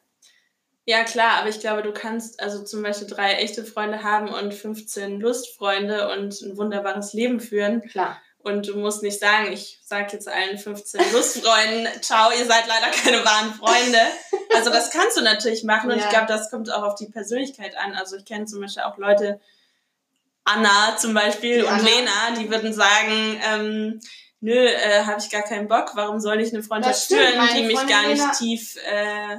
Ja, 0.86 1.04
klar, 1.04 1.40
aber 1.40 1.50
ich 1.50 1.60
glaube, 1.60 1.84
du 1.84 1.94
kannst 1.94 2.42
also 2.42 2.64
zum 2.64 2.82
Beispiel 2.82 3.08
drei 3.08 3.34
echte 3.34 3.64
Freunde 3.64 4.04
haben 4.04 4.30
und 4.30 4.54
15 4.54 5.20
Lustfreunde 5.20 6.12
und 6.12 6.42
ein 6.42 6.58
wunderbares 6.58 7.14
Leben 7.14 7.40
führen. 7.40 7.82
Klar. 7.82 8.20
Und 8.40 8.68
du 8.68 8.78
musst 8.78 9.04
nicht 9.04 9.20
sagen, 9.20 9.54
ich 9.54 9.80
sag 9.84 10.12
jetzt 10.14 10.28
allen 10.28 10.58
15 10.58 11.00
Lustfreunden, 11.14 11.88
ciao, 12.02 12.32
ihr 12.32 12.46
seid 12.46 12.66
leider 12.68 12.90
keine 12.92 13.24
wahren 13.24 13.54
Freunde. 13.54 14.00
Also 14.56 14.72
das 14.72 14.90
kannst 14.90 15.16
du 15.16 15.22
natürlich 15.22 15.64
machen 15.64 15.92
und 15.92 16.00
ja. 16.00 16.04
ich 16.04 16.10
glaube, 16.10 16.26
das 16.28 16.50
kommt 16.50 16.74
auch 16.74 16.84
auf 16.84 16.96
die 16.96 17.08
Persönlichkeit 17.08 17.78
an. 17.78 17.94
Also 17.94 18.18
ich 18.18 18.26
kenne 18.26 18.46
zum 18.46 18.60
Beispiel 18.60 18.84
auch 18.84 18.98
Leute, 18.98 19.40
Anna 20.44 20.98
zum 20.98 21.14
Beispiel 21.14 21.58
die 21.58 21.62
und 21.62 21.70
Anna. 21.70 21.84
Lena, 21.84 22.32
die 22.40 22.50
würden 22.50 22.74
sagen, 22.74 23.40
ähm, 23.54 24.00
nö, 24.42 24.54
äh, 24.54 25.04
habe 25.06 25.20
ich 25.20 25.30
gar 25.30 25.44
keinen 25.44 25.68
Bock, 25.68 25.92
warum 25.96 26.20
soll 26.20 26.42
ich 26.42 26.54
eine 26.54 26.64
Freundschaft 26.64 27.08
führen, 27.08 27.48
die 27.56 27.64
mich 27.64 27.88
gar 27.88 28.08
nicht 28.08 28.20
Lena. 28.20 28.32
tief 28.34 28.76
äh, 28.84 29.38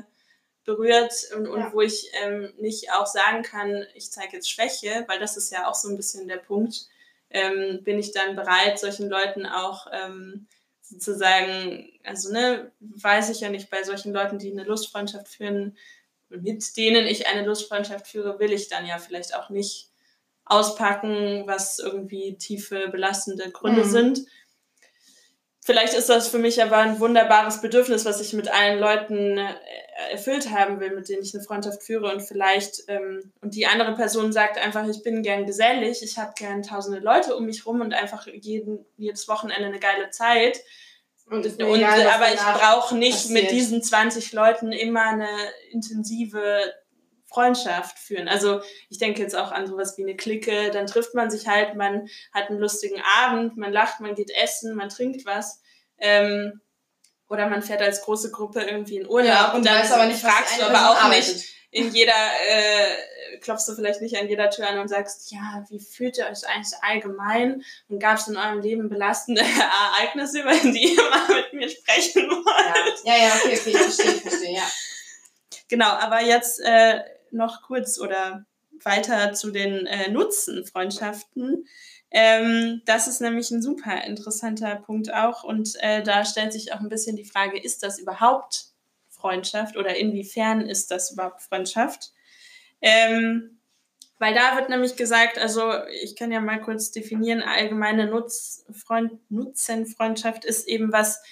berührt 0.65 1.13
und, 1.37 1.49
und 1.49 1.61
ja. 1.61 1.73
wo 1.73 1.81
ich 1.81 2.11
ähm, 2.23 2.53
nicht 2.59 2.93
auch 2.93 3.07
sagen 3.07 3.43
kann, 3.43 3.85
ich 3.95 4.11
zeige 4.11 4.37
jetzt 4.37 4.49
Schwäche, 4.49 5.05
weil 5.09 5.19
das 5.19 5.37
ist 5.37 5.53
ja 5.53 5.69
auch 5.69 5.75
so 5.75 5.89
ein 5.89 5.97
bisschen 5.97 6.29
der 6.29 6.37
Punkt, 6.37 6.87
ähm, 7.31 7.83
bin 7.83 7.99
ich 7.99 8.13
dann 8.13 8.37
bereit, 8.37 8.79
solchen 8.79 9.09
Leuten 9.09 9.45
auch 9.45 9.89
ähm, 9.93 10.47
sozusagen, 10.83 11.91
also 12.05 12.33
ne, 12.33 12.71
weiß 12.79 13.31
ich 13.31 13.41
ja 13.41 13.49
nicht, 13.49 13.71
bei 13.71 13.83
solchen 13.83 14.13
Leuten, 14.13 14.39
die 14.39 14.53
eine 14.53 14.65
Lustfreundschaft 14.65 15.29
führen, 15.29 15.77
mit 16.29 16.77
denen 16.77 17.07
ich 17.07 17.27
eine 17.27 17.45
Lustfreundschaft 17.45 18.07
führe, 18.07 18.39
will 18.39 18.53
ich 18.53 18.69
dann 18.69 18.87
ja 18.87 18.99
vielleicht 18.99 19.35
auch 19.35 19.51
nicht 19.51 19.89
auspacken, 20.45 21.45
was 21.47 21.79
irgendwie 21.79 22.37
tiefe, 22.37 22.89
belastende 22.89 23.51
Gründe 23.51 23.85
mhm. 23.85 23.91
sind 23.91 24.27
vielleicht 25.65 25.95
ist 25.95 26.09
das 26.09 26.29
für 26.29 26.39
mich 26.39 26.63
aber 26.63 26.79
ein 26.79 27.01
wunderbares 27.01 27.61
Bedürfnis, 27.61 28.05
was 28.05 28.21
ich 28.21 28.33
mit 28.33 28.53
allen 28.53 28.79
Leuten 28.79 29.39
äh, 29.39 29.55
erfüllt 30.11 30.51
haben 30.51 30.81
will, 30.81 30.95
mit 30.95 31.09
denen 31.09 31.23
ich 31.23 31.35
eine 31.35 31.43
Freundschaft 31.43 31.83
führe 31.83 32.13
und 32.13 32.21
vielleicht 32.21 32.83
ähm, 32.89 33.33
und 33.41 33.55
die 33.55 33.67
andere 33.67 33.95
Person 33.95 34.33
sagt 34.33 34.59
einfach, 34.59 34.87
ich 34.89 35.03
bin 35.03 35.23
gern 35.23 35.47
gesellig, 35.47 36.03
ich 36.03 36.19
habe 36.19 36.33
gern 36.37 36.63
tausende 36.63 36.99
Leute 36.99 37.37
um 37.37 37.47
mich 37.47 37.65
rum 37.65 37.81
und 37.81 37.95
einfach 37.95 38.27
jeden 38.27 38.85
jedes 38.97 39.29
Wochenende 39.29 39.67
eine 39.67 39.81
geile 39.81 40.11
Zeit. 40.11 40.61
Und, 41.27 41.47
und 41.47 41.61
egal, 41.61 42.07
aber 42.09 42.33
ich 42.33 42.41
brauche 42.41 42.97
nicht 42.97 43.13
passiert. 43.13 43.43
mit 43.43 43.51
diesen 43.53 43.83
20 43.83 44.33
Leuten 44.33 44.73
immer 44.73 45.05
eine 45.05 45.29
intensive 45.71 46.75
Freundschaft 47.33 47.99
führen. 47.99 48.29
Also 48.29 48.61
ich 48.91 48.99
denke 48.99 49.23
jetzt 49.23 49.35
auch 49.35 49.53
an 49.53 49.67
sowas 49.67 49.97
wie 49.97 50.03
eine 50.03 50.17
Clique, 50.17 50.71
dann 50.71 50.87
trifft 50.87 51.15
man 51.15 51.31
sich 51.31 51.47
halt, 51.49 51.75
man 51.75 52.09
hat 52.33 52.51
einen 52.51 52.59
lustigen 52.59 53.03
Abend, 53.19 53.57
man 53.57 53.73
lacht, 53.73 54.01
man 54.01 54.15
geht 54.15 54.31
essen, 54.31 54.75
man 54.75 54.89
trinkt 54.89 55.25
was. 55.25 55.63
Ähm, 55.99 56.61
oder 57.29 57.49
man 57.49 57.63
fährt 57.63 57.81
als 57.81 58.03
große 58.03 58.31
Gruppe 58.31 58.61
irgendwie 58.61 58.99
in 58.99 59.09
Urlaub 59.09 59.27
ja, 59.27 59.53
und 59.55 59.65
dann 59.65 59.81
weiß 59.81 59.93
aber 59.93 60.07
nicht, 60.07 60.21
fragst 60.21 60.59
du 60.59 60.65
aber 60.65 60.91
auch 60.91 61.03
arbeitet. 61.03 61.35
nicht 61.35 61.53
in 61.73 61.91
jeder, 61.91 62.13
äh, 62.13 63.39
klopfst 63.41 63.67
du 63.67 63.75
vielleicht 63.75 64.03
nicht 64.03 64.19
an 64.19 64.29
jeder 64.29 64.51
Tür 64.51 64.69
an 64.69 64.79
und 64.79 64.89
sagst, 64.89 65.33
ja, 65.33 65.65
wie 65.71 65.81
fühlt 65.81 66.19
ihr 66.19 66.27
euch 66.27 66.47
eigentlich 66.47 66.75
allgemein? 66.83 67.65
Und 67.89 67.99
gab 67.99 68.19
es 68.19 68.29
in 68.29 68.37
eurem 68.37 68.61
Leben 68.61 68.91
belastende 68.91 69.41
Ereignisse, 69.97 70.41
über 70.41 70.53
die 70.53 70.95
ihr 70.95 71.11
mal 71.11 71.29
mit 71.29 71.53
mir 71.55 71.69
sprechen 71.71 72.29
wollt? 72.29 73.05
Ja, 73.05 73.17
ja, 73.17 73.23
ja 73.23 73.35
okay, 73.37 73.59
okay, 73.59 73.71
ich 73.71 73.77
verstehe, 73.79 74.13
ich 74.13 74.21
verstehe, 74.21 74.55
ja. 74.55 74.71
Genau, 75.69 75.89
aber 75.89 76.23
jetzt 76.23 76.61
äh, 76.61 77.01
noch 77.33 77.63
kurz 77.63 77.99
oder 77.99 78.47
weiter 78.85 79.33
zu 79.33 79.51
den 79.51 79.87
äh, 79.87 80.11
Nutzenfreundschaften. 80.11 81.67
Ähm, 82.11 82.83
das 82.85 83.09
ist 83.09 83.21
nämlich 83.21 83.51
ein 83.51 83.63
super 83.63 84.05
interessanter 84.05 84.77
Punkt 84.77 85.13
auch 85.13 85.45
und 85.45 85.77
äh, 85.81 86.03
da 86.03 86.25
stellt 86.25 86.53
sich 86.53 86.73
auch 86.73 86.81
ein 86.81 86.89
bisschen 86.89 87.17
die 87.17 87.25
Frage, 87.25 87.59
ist 87.59 87.83
das 87.83 87.99
überhaupt 87.99 88.67
Freundschaft 89.09 89.77
oder 89.77 89.97
inwiefern 89.97 90.61
ist 90.61 90.91
das 90.91 91.13
überhaupt 91.13 91.43
Freundschaft? 91.43 92.13
Ähm, 92.83 93.59
weil 94.19 94.35
da 94.35 94.57
wird 94.57 94.69
nämlich 94.69 94.97
gesagt, 94.97 95.39
also 95.39 95.73
ich 96.03 96.15
kann 96.15 96.31
ja 96.31 96.41
mal 96.41 96.61
kurz 96.61 96.91
definieren, 96.91 97.43
allgemeine 97.43 98.07
Nutz 98.07 98.65
Freund 98.71 99.19
Nutzenfreundschaft 99.31 100.45
ist 100.45 100.69
eben 100.69 100.93
was, 100.93 101.23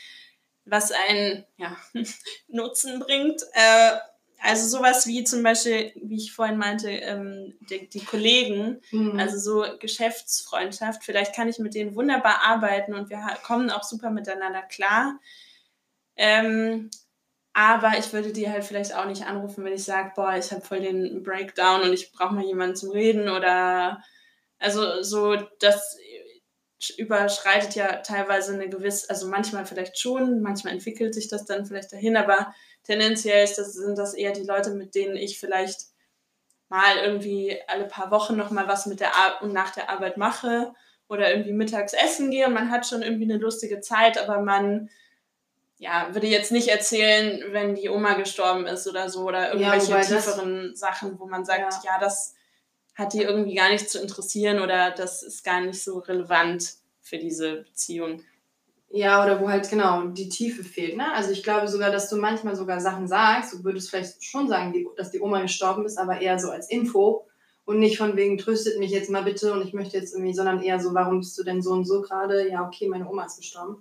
was 0.65 0.93
einen 0.93 1.45
ja, 1.57 1.77
Nutzen 2.49 3.01
bringt. 3.01 3.43
Äh, 3.53 3.97
also 4.43 4.79
sowas 4.79 5.07
wie 5.07 5.25
zum 5.25 5.43
Beispiel, 5.43 5.93
wie 5.97 6.17
ich 6.17 6.33
vorhin 6.33 6.57
meinte, 6.57 6.91
ähm, 6.91 7.55
die, 7.69 7.89
die 7.89 8.05
Kollegen, 8.05 8.81
mhm. 8.91 9.19
also 9.19 9.39
so 9.39 9.79
Geschäftsfreundschaft. 9.79 11.05
Vielleicht 11.05 11.35
kann 11.35 11.49
ich 11.49 11.59
mit 11.59 11.75
denen 11.75 11.95
wunderbar 11.95 12.43
arbeiten 12.45 12.95
und 12.95 13.11
wir 13.11 13.21
kommen 13.45 13.71
auch 13.71 13.83
super 13.83 14.11
miteinander 14.11 14.63
klar. 14.63 15.19
Ähm, 16.17 16.91
aber 17.53 17.99
ich 17.99 18.13
würde 18.13 18.33
die 18.33 18.49
halt 18.49 18.65
vielleicht 18.65 18.95
auch 18.95 19.07
nicht 19.07 19.27
anrufen, 19.27 19.65
wenn 19.65 19.73
ich 19.73 19.85
sage, 19.85 20.13
boah, 20.15 20.37
ich 20.37 20.51
habe 20.53 20.63
voll 20.63 20.81
den 20.81 21.23
Breakdown 21.23 21.83
und 21.83 21.93
ich 21.93 22.13
brauche 22.13 22.35
mal 22.35 22.45
jemanden 22.45 22.77
zum 22.77 22.91
Reden 22.91 23.29
oder 23.29 24.03
also 24.59 25.03
so, 25.03 25.37
dass 25.59 25.99
überschreitet 26.97 27.75
ja 27.75 27.97
teilweise 27.97 28.55
eine 28.55 28.69
gewisse, 28.69 29.11
also 29.11 29.29
manchmal 29.29 29.67
vielleicht 29.67 29.99
schon, 29.99 30.41
manchmal 30.41 30.73
entwickelt 30.73 31.15
sich 31.15 31.29
das 31.29 31.45
dann 31.45 31.67
vielleicht 31.67 31.93
dahin, 31.93 32.17
aber 32.17 32.55
tendenziell 32.85 33.45
ist 33.45 33.59
das, 33.59 33.75
sind 33.75 33.99
das 33.99 34.15
eher 34.15 34.33
die 34.33 34.45
Leute, 34.45 34.71
mit 34.71 34.95
denen 34.95 35.17
ich 35.17 35.39
vielleicht 35.39 35.87
mal 36.69 36.97
irgendwie 36.99 37.59
alle 37.67 37.85
paar 37.85 38.11
Wochen 38.11 38.37
nochmal 38.37 38.69
was 38.69 38.87
mit 38.87 39.01
der 39.01 39.17
Ar 39.17 39.43
und 39.43 39.53
nach 39.53 39.71
der 39.71 39.91
Arbeit 39.91 40.17
mache 40.17 40.73
oder 41.09 41.31
irgendwie 41.31 41.53
mittags 41.53 41.93
essen 41.93 42.31
gehe 42.31 42.47
und 42.47 42.55
man 42.55 42.71
hat 42.71 42.87
schon 42.87 43.03
irgendwie 43.03 43.25
eine 43.25 43.39
lustige 43.39 43.81
Zeit, 43.81 44.17
aber 44.17 44.41
man 44.41 44.89
ja, 45.79 46.09
würde 46.13 46.27
jetzt 46.27 46.53
nicht 46.53 46.69
erzählen, 46.69 47.43
wenn 47.53 47.75
die 47.75 47.89
Oma 47.89 48.15
gestorben 48.15 48.67
ist 48.67 48.87
oder 48.87 49.09
so 49.09 49.23
oder 49.23 49.53
irgendwelche 49.53 49.93
ja, 49.93 50.01
tieferen 50.03 50.77
Sachen, 50.77 51.19
wo 51.19 51.27
man 51.27 51.45
sagt, 51.45 51.85
ja. 51.85 51.95
ja, 51.95 51.99
das 51.99 52.35
hat 52.95 53.15
die 53.15 53.23
irgendwie 53.23 53.55
gar 53.55 53.71
nicht 53.71 53.89
zu 53.89 54.01
interessieren 54.01 54.61
oder 54.61 54.91
das 54.91 55.23
ist 55.23 55.43
gar 55.43 55.63
nicht 55.63 55.83
so 55.83 55.99
relevant 55.99 56.75
für 57.01 57.17
diese 57.17 57.63
Beziehung. 57.63 58.23
Ja, 58.93 59.23
oder 59.23 59.41
wo 59.41 59.49
halt 59.49 59.71
genau 59.71 60.09
die 60.09 60.29
Tiefe 60.29 60.65
fehlt. 60.65 60.97
Ne? 60.97 61.13
Also 61.15 61.31
ich 61.31 61.45
glaube 61.45 61.69
sogar, 61.69 61.93
dass 61.93 62.11
du 62.11 62.17
manchmal 62.17 62.57
sogar 62.57 62.81
Sachen 62.81 63.07
sagst, 63.07 63.53
du 63.53 63.63
würdest 63.63 63.89
vielleicht 63.89 64.25
schon 64.25 64.49
sagen, 64.49 64.75
dass 64.97 65.13
die 65.13 65.21
Oma 65.21 65.41
gestorben 65.43 65.87
ist, 65.87 65.97
aber 65.97 66.21
eher 66.21 66.41
so 66.41 66.51
als 66.51 66.69
Info 66.69 67.25
und 67.65 67.79
nicht 67.79 67.99
von 67.99 68.17
wegen, 68.17 68.37
tröstet 68.37 68.81
mich 68.81 68.91
jetzt 68.91 69.09
mal 69.09 69.23
bitte 69.23 69.53
und 69.53 69.63
ich 69.65 69.73
möchte 69.73 69.97
jetzt 69.97 70.13
irgendwie, 70.13 70.35
sondern 70.35 70.61
eher 70.61 70.81
so, 70.81 70.93
warum 70.93 71.21
bist 71.21 71.39
du 71.39 71.45
denn 71.45 71.63
so 71.63 71.71
und 71.71 71.85
so 71.85 72.03
gerade? 72.03 72.51
Ja, 72.51 72.67
okay, 72.67 72.89
meine 72.89 73.09
Oma 73.09 73.27
ist 73.27 73.39
gestorben. 73.39 73.81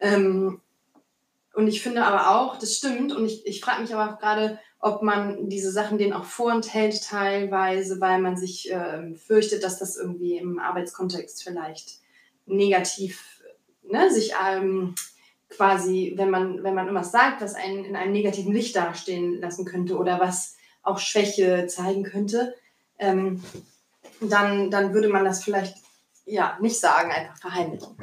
Ähm, 0.00 0.62
und 1.52 1.68
ich 1.68 1.82
finde 1.82 2.04
aber 2.04 2.34
auch, 2.34 2.58
das 2.58 2.76
stimmt, 2.76 3.12
und 3.12 3.26
ich, 3.26 3.46
ich 3.46 3.60
frage 3.60 3.82
mich 3.82 3.94
aber 3.94 4.10
auch 4.14 4.18
gerade, 4.18 4.58
ob 4.80 5.02
man 5.02 5.50
diese 5.50 5.70
Sachen 5.70 5.98
denen 5.98 6.14
auch 6.14 6.24
vorenthält 6.24 7.04
teilweise, 7.04 8.00
weil 8.00 8.20
man 8.20 8.38
sich 8.38 8.72
äh, 8.72 9.14
fürchtet, 9.14 9.64
dass 9.64 9.78
das 9.78 9.96
irgendwie 9.96 10.38
im 10.38 10.58
Arbeitskontext 10.58 11.42
vielleicht 11.42 11.98
negativ 12.46 13.33
ne, 13.94 14.10
sich 14.10 14.34
ähm, 14.44 14.94
quasi, 15.48 16.14
wenn 16.16 16.30
man, 16.30 16.62
wenn 16.62 16.74
man 16.74 16.86
irgendwas 16.86 17.12
sagt, 17.12 17.40
was 17.40 17.54
einen 17.54 17.84
in 17.84 17.96
einem 17.96 18.12
negativen 18.12 18.52
Licht 18.52 18.76
dastehen 18.76 19.40
lassen 19.40 19.64
könnte 19.64 19.96
oder 19.96 20.20
was 20.20 20.56
auch 20.82 20.98
Schwäche 20.98 21.66
zeigen 21.68 22.02
könnte, 22.02 22.54
ähm, 22.98 23.42
dann, 24.20 24.70
dann 24.70 24.92
würde 24.92 25.08
man 25.08 25.24
das 25.24 25.44
vielleicht 25.44 25.76
ja 26.26 26.58
nicht 26.60 26.78
sagen, 26.78 27.10
einfach 27.12 27.38
verheimlichen. 27.38 27.96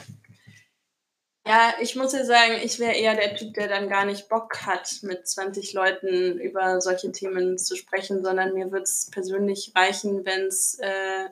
Ja, 1.45 1.73
ich 1.81 1.95
muss 1.95 2.13
ja 2.13 2.23
sagen, 2.23 2.53
ich 2.63 2.79
wäre 2.79 2.93
eher 2.93 3.15
der 3.15 3.35
Typ, 3.35 3.55
der 3.55 3.67
dann 3.67 3.89
gar 3.89 4.05
nicht 4.05 4.29
Bock 4.29 4.65
hat, 4.65 4.99
mit 5.01 5.27
20 5.27 5.73
Leuten 5.73 6.39
über 6.39 6.79
solche 6.79 7.11
Themen 7.11 7.57
zu 7.57 7.75
sprechen, 7.75 8.23
sondern 8.23 8.53
mir 8.53 8.71
würde 8.71 8.83
es 8.83 9.09
persönlich 9.11 9.73
reichen, 9.75 10.23
wenn 10.23 10.45
es 10.45 10.77
äh, 10.79 11.29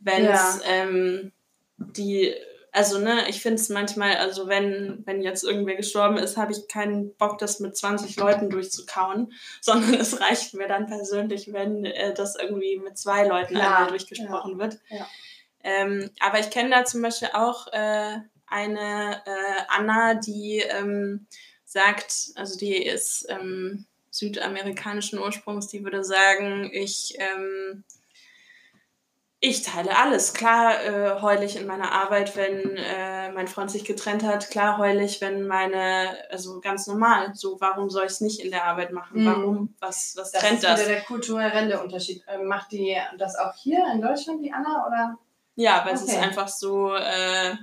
wenn's, 0.00 0.28
ja. 0.28 0.60
ähm, 0.64 1.32
die, 1.78 2.34
also 2.76 2.98
ne, 2.98 3.26
ich 3.30 3.40
finde 3.40 3.58
es 3.58 3.70
manchmal, 3.70 4.16
also 4.16 4.48
wenn, 4.48 5.02
wenn 5.06 5.22
jetzt 5.22 5.44
irgendwer 5.44 5.76
gestorben 5.76 6.18
ist, 6.18 6.36
habe 6.36 6.52
ich 6.52 6.68
keinen 6.68 7.14
Bock, 7.16 7.38
das 7.38 7.58
mit 7.58 7.74
20 7.74 8.16
Leuten 8.16 8.50
durchzukauen, 8.50 9.32
sondern 9.62 9.94
es 9.94 10.20
reicht 10.20 10.52
mir 10.52 10.68
dann 10.68 10.86
persönlich, 10.86 11.54
wenn 11.54 11.86
äh, 11.86 12.12
das 12.12 12.36
irgendwie 12.36 12.78
mit 12.78 12.98
zwei 12.98 13.26
Leuten 13.26 13.54
Klar. 13.54 13.76
einmal 13.76 13.88
durchgesprochen 13.88 14.52
ja. 14.52 14.58
wird. 14.58 14.78
Ja. 14.90 15.08
Ähm, 15.64 16.10
aber 16.20 16.38
ich 16.38 16.50
kenne 16.50 16.68
da 16.68 16.84
zum 16.84 17.00
Beispiel 17.00 17.30
auch 17.32 17.68
äh, 17.72 18.18
eine 18.46 19.22
äh, 19.24 19.62
Anna, 19.68 20.12
die 20.12 20.58
ähm, 20.58 21.26
sagt, 21.64 22.32
also 22.34 22.58
die 22.58 22.76
ist 22.76 23.24
ähm, 23.30 23.86
südamerikanischen 24.10 25.18
Ursprungs, 25.18 25.68
die 25.68 25.82
würde 25.82 26.04
sagen, 26.04 26.70
ich, 26.74 27.16
ähm, 27.18 27.84
ich 29.40 29.62
teile 29.62 29.96
alles. 29.96 30.32
Klar 30.34 30.82
äh, 30.82 31.20
heul 31.20 31.42
ich 31.42 31.56
in 31.56 31.66
meiner 31.66 31.92
Arbeit, 31.92 32.36
wenn 32.36 32.76
äh, 32.76 33.30
mein 33.32 33.48
Freund 33.48 33.70
sich 33.70 33.84
getrennt 33.84 34.22
hat. 34.22 34.50
Klar 34.50 34.78
heul 34.78 35.00
ich, 35.00 35.20
wenn 35.20 35.46
meine, 35.46 36.16
also 36.30 36.60
ganz 36.60 36.86
normal. 36.86 37.34
So, 37.34 37.60
warum 37.60 37.90
soll 37.90 38.06
ich 38.06 38.12
es 38.12 38.20
nicht 38.20 38.40
in 38.40 38.50
der 38.50 38.64
Arbeit 38.64 38.92
machen? 38.92 39.22
Mhm. 39.22 39.26
Warum? 39.26 39.74
Was, 39.78 40.14
was 40.16 40.32
das 40.32 40.40
trennt 40.40 40.54
ist 40.54 40.64
das? 40.64 40.72
Das 40.72 40.80
ist 40.80 40.88
der 40.88 41.02
kulturelle 41.02 41.82
Unterschied. 41.82 42.22
Ähm, 42.28 42.46
macht 42.46 42.72
die 42.72 42.96
das 43.18 43.36
auch 43.36 43.54
hier 43.54 43.84
in 43.92 44.00
Deutschland, 44.00 44.42
die 44.42 44.52
Anna, 44.52 44.86
oder? 44.86 45.18
Ja, 45.54 45.84
weil 45.84 45.94
okay. 45.94 46.02
es 46.04 46.12
ist 46.12 46.18
einfach 46.18 46.48
so... 46.48 46.94
Äh, 46.94 47.54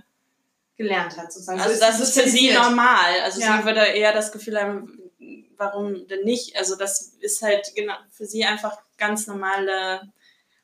gelernt 0.75 1.15
hat, 1.17 1.31
sozusagen. 1.31 1.61
Also, 1.61 1.79
das 1.79 1.99
ist 1.99 2.19
für 2.19 2.27
sie 2.27 2.51
normal. 2.51 3.21
Also 3.23 3.39
ja. 3.39 3.57
sie 3.57 3.65
würde 3.65 3.81
eher 3.81 4.11
das 4.11 4.31
Gefühl 4.31 4.59
haben, 4.59 5.11
warum 5.55 6.07
denn 6.07 6.23
nicht? 6.23 6.57
Also 6.57 6.75
das 6.75 7.13
ist 7.19 7.41
halt 7.43 7.73
genau 7.75 7.93
für 8.09 8.25
sie 8.25 8.43
einfach 8.43 8.79
ganz 8.97 9.27
normale 9.27 10.01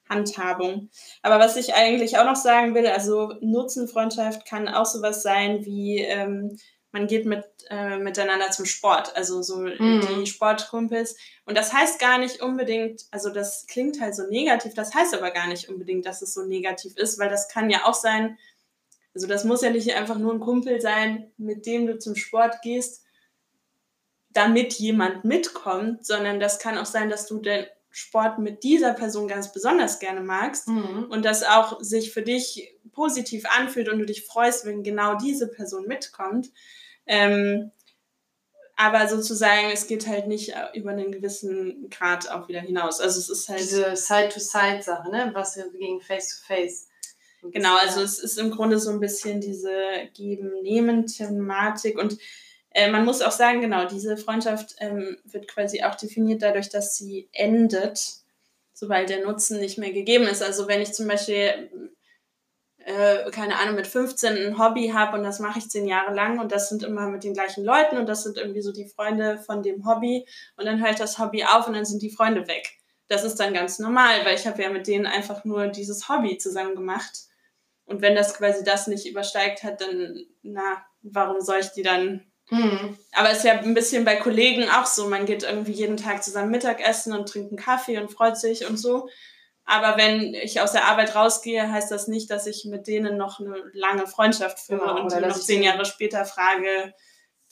Handhabung. 0.09 0.89
Aber 1.21 1.39
was 1.39 1.55
ich 1.55 1.75
eigentlich 1.75 2.17
auch 2.17 2.25
noch 2.25 2.35
sagen 2.35 2.73
will, 2.75 2.87
also 2.87 3.33
Nutzenfreundschaft 3.41 4.45
kann 4.45 4.67
auch 4.67 4.85
sowas 4.85 5.21
sein 5.21 5.65
wie 5.65 5.99
ähm, 5.99 6.57
man 6.91 7.07
geht 7.07 7.25
mit, 7.25 7.45
äh, 7.69 7.97
miteinander 7.97 8.49
zum 8.49 8.65
Sport, 8.65 9.15
also 9.15 9.41
so 9.41 9.57
mhm. 9.57 10.01
die 10.19 10.25
Sportkumpels. 10.25 11.15
Und 11.45 11.57
das 11.57 11.71
heißt 11.71 11.99
gar 11.99 12.17
nicht 12.17 12.41
unbedingt, 12.41 13.05
also 13.11 13.29
das 13.29 13.67
klingt 13.67 14.01
halt 14.01 14.15
so 14.15 14.23
negativ, 14.27 14.73
das 14.73 14.93
heißt 14.93 15.13
aber 15.13 15.31
gar 15.31 15.47
nicht 15.47 15.69
unbedingt, 15.69 16.05
dass 16.05 16.21
es 16.21 16.33
so 16.33 16.43
negativ 16.43 16.97
ist, 16.97 17.19
weil 17.19 17.29
das 17.29 17.47
kann 17.47 17.69
ja 17.69 17.85
auch 17.85 17.93
sein, 17.93 18.37
also 19.13 19.27
das 19.27 19.43
muss 19.43 19.61
ja 19.61 19.69
nicht 19.69 19.93
einfach 19.93 20.17
nur 20.17 20.33
ein 20.33 20.39
Kumpel 20.39 20.81
sein, 20.81 21.31
mit 21.37 21.65
dem 21.65 21.85
du 21.85 21.99
zum 21.99 22.15
Sport 22.15 22.61
gehst, 22.63 23.03
damit 24.31 24.73
jemand 24.73 25.25
mitkommt, 25.25 26.05
sondern 26.05 26.39
das 26.39 26.59
kann 26.59 26.77
auch 26.77 26.85
sein, 26.85 27.09
dass 27.09 27.27
du 27.27 27.39
den 27.39 27.65
Sport 27.91 28.39
mit 28.39 28.63
dieser 28.63 28.93
Person 28.93 29.27
ganz 29.27 29.51
besonders 29.51 29.99
gerne 29.99 30.21
magst 30.21 30.67
mhm. 30.67 31.07
und 31.09 31.25
das 31.25 31.43
auch 31.43 31.81
sich 31.81 32.13
für 32.13 32.21
dich 32.21 32.75
positiv 32.91 33.45
anfühlt 33.57 33.89
und 33.89 33.99
du 33.99 34.05
dich 34.05 34.25
freust, 34.25 34.65
wenn 34.65 34.83
genau 34.83 35.15
diese 35.15 35.47
Person 35.47 35.87
mitkommt. 35.87 36.51
Ähm, 37.05 37.71
aber 38.75 39.09
sozusagen, 39.09 39.71
es 39.73 39.87
geht 39.87 40.07
halt 40.07 40.27
nicht 40.27 40.53
über 40.73 40.91
einen 40.91 41.11
gewissen 41.11 41.89
Grad 41.89 42.29
auch 42.29 42.47
wieder 42.47 42.61
hinaus. 42.61 43.01
Also 43.01 43.19
es 43.19 43.29
ist 43.29 43.49
halt. 43.49 43.59
Diese 43.59 43.93
Side-to-Side-Sache, 43.95 45.11
ne? 45.11 45.31
Was 45.33 45.57
wir 45.57 45.69
gegen 45.71 45.99
Face-to-Face. 45.99 46.87
Genau, 47.41 47.75
also 47.77 48.01
es 48.01 48.19
ist 48.19 48.37
im 48.37 48.51
Grunde 48.51 48.79
so 48.79 48.91
ein 48.91 49.01
bisschen 49.01 49.41
diese 49.41 49.73
Geben-Nehmen-Thematik 50.13 51.97
und 51.97 52.17
äh, 52.71 52.89
man 52.89 53.05
muss 53.05 53.21
auch 53.21 53.31
sagen, 53.31 53.61
genau, 53.61 53.85
diese 53.85 54.17
Freundschaft 54.17 54.75
ähm, 54.79 55.17
wird 55.23 55.47
quasi 55.47 55.83
auch 55.83 55.95
definiert 55.95 56.41
dadurch, 56.41 56.69
dass 56.69 56.95
sie 56.95 57.29
endet, 57.31 57.99
sobald 58.73 59.09
der 59.09 59.25
Nutzen 59.25 59.59
nicht 59.59 59.77
mehr 59.77 59.91
gegeben 59.91 60.25
ist. 60.25 60.43
Also 60.43 60.67
wenn 60.67 60.81
ich 60.81 60.93
zum 60.93 61.07
Beispiel, 61.07 61.69
äh, 62.77 63.29
keine 63.31 63.57
Ahnung, 63.57 63.75
mit 63.75 63.87
15 63.87 64.37
ein 64.37 64.59
Hobby 64.59 64.89
habe 64.89 65.17
und 65.17 65.23
das 65.23 65.39
mache 65.39 65.59
ich 65.59 65.69
zehn 65.69 65.87
Jahre 65.87 66.13
lang 66.13 66.39
und 66.39 66.51
das 66.51 66.69
sind 66.69 66.83
immer 66.83 67.07
mit 67.07 67.23
den 67.23 67.33
gleichen 67.33 67.65
Leuten 67.65 67.97
und 67.97 68.07
das 68.07 68.23
sind 68.23 68.37
irgendwie 68.37 68.61
so 68.61 68.71
die 68.71 68.87
Freunde 68.87 69.39
von 69.39 69.63
dem 69.63 69.85
Hobby 69.85 70.27
und 70.55 70.65
dann 70.65 70.83
hört 70.83 70.99
das 70.99 71.17
Hobby 71.17 71.43
auf 71.43 71.67
und 71.67 71.73
dann 71.73 71.85
sind 71.85 72.01
die 72.01 72.11
Freunde 72.11 72.47
weg. 72.47 72.79
Das 73.07 73.23
ist 73.23 73.39
dann 73.39 73.55
ganz 73.55 73.79
normal, 73.79 74.23
weil 74.23 74.35
ich 74.35 74.45
habe 74.45 74.61
ja 74.61 74.69
mit 74.69 74.85
denen 74.85 75.07
einfach 75.07 75.43
nur 75.43 75.67
dieses 75.67 76.07
Hobby 76.07 76.37
zusammen 76.37 76.75
gemacht. 76.75 77.23
Und 77.85 78.03
wenn 78.03 78.13
das 78.13 78.35
quasi 78.35 78.63
das 78.63 78.85
nicht 78.85 79.07
übersteigt 79.07 79.63
hat, 79.63 79.81
dann, 79.81 80.23
na, 80.43 80.85
warum 81.01 81.41
soll 81.41 81.57
ich 81.59 81.69
die 81.69 81.81
dann. 81.81 82.28
Mhm. 82.49 82.97
Aber 83.13 83.29
es 83.31 83.39
ist 83.39 83.43
ja 83.45 83.53
ein 83.53 83.73
bisschen 83.73 84.05
bei 84.05 84.15
Kollegen 84.15 84.69
auch 84.69 84.85
so. 84.85 85.07
Man 85.07 85.25
geht 85.25 85.43
irgendwie 85.43 85.71
jeden 85.71 85.97
Tag 85.97 86.23
zusammen 86.23 86.51
Mittagessen 86.51 87.13
und 87.13 87.29
trinkt 87.29 87.51
einen 87.51 87.59
Kaffee 87.59 87.97
und 87.97 88.11
freut 88.11 88.37
sich 88.37 88.67
und 88.67 88.77
so. 88.77 89.09
Aber 89.65 89.97
wenn 89.97 90.33
ich 90.33 90.61
aus 90.61 90.71
der 90.71 90.85
Arbeit 90.85 91.15
rausgehe, 91.15 91.71
heißt 91.71 91.91
das 91.91 92.07
nicht, 92.07 92.31
dass 92.31 92.47
ich 92.47 92.65
mit 92.65 92.87
denen 92.87 93.17
noch 93.17 93.39
eine 93.39 93.55
lange 93.73 94.07
Freundschaft 94.07 94.59
führe 94.59 94.79
genau, 94.79 95.01
und 95.01 95.21
noch 95.21 95.39
zehn 95.39 95.61
Jahre 95.61 95.85
später 95.85 96.25
frage, 96.25 96.93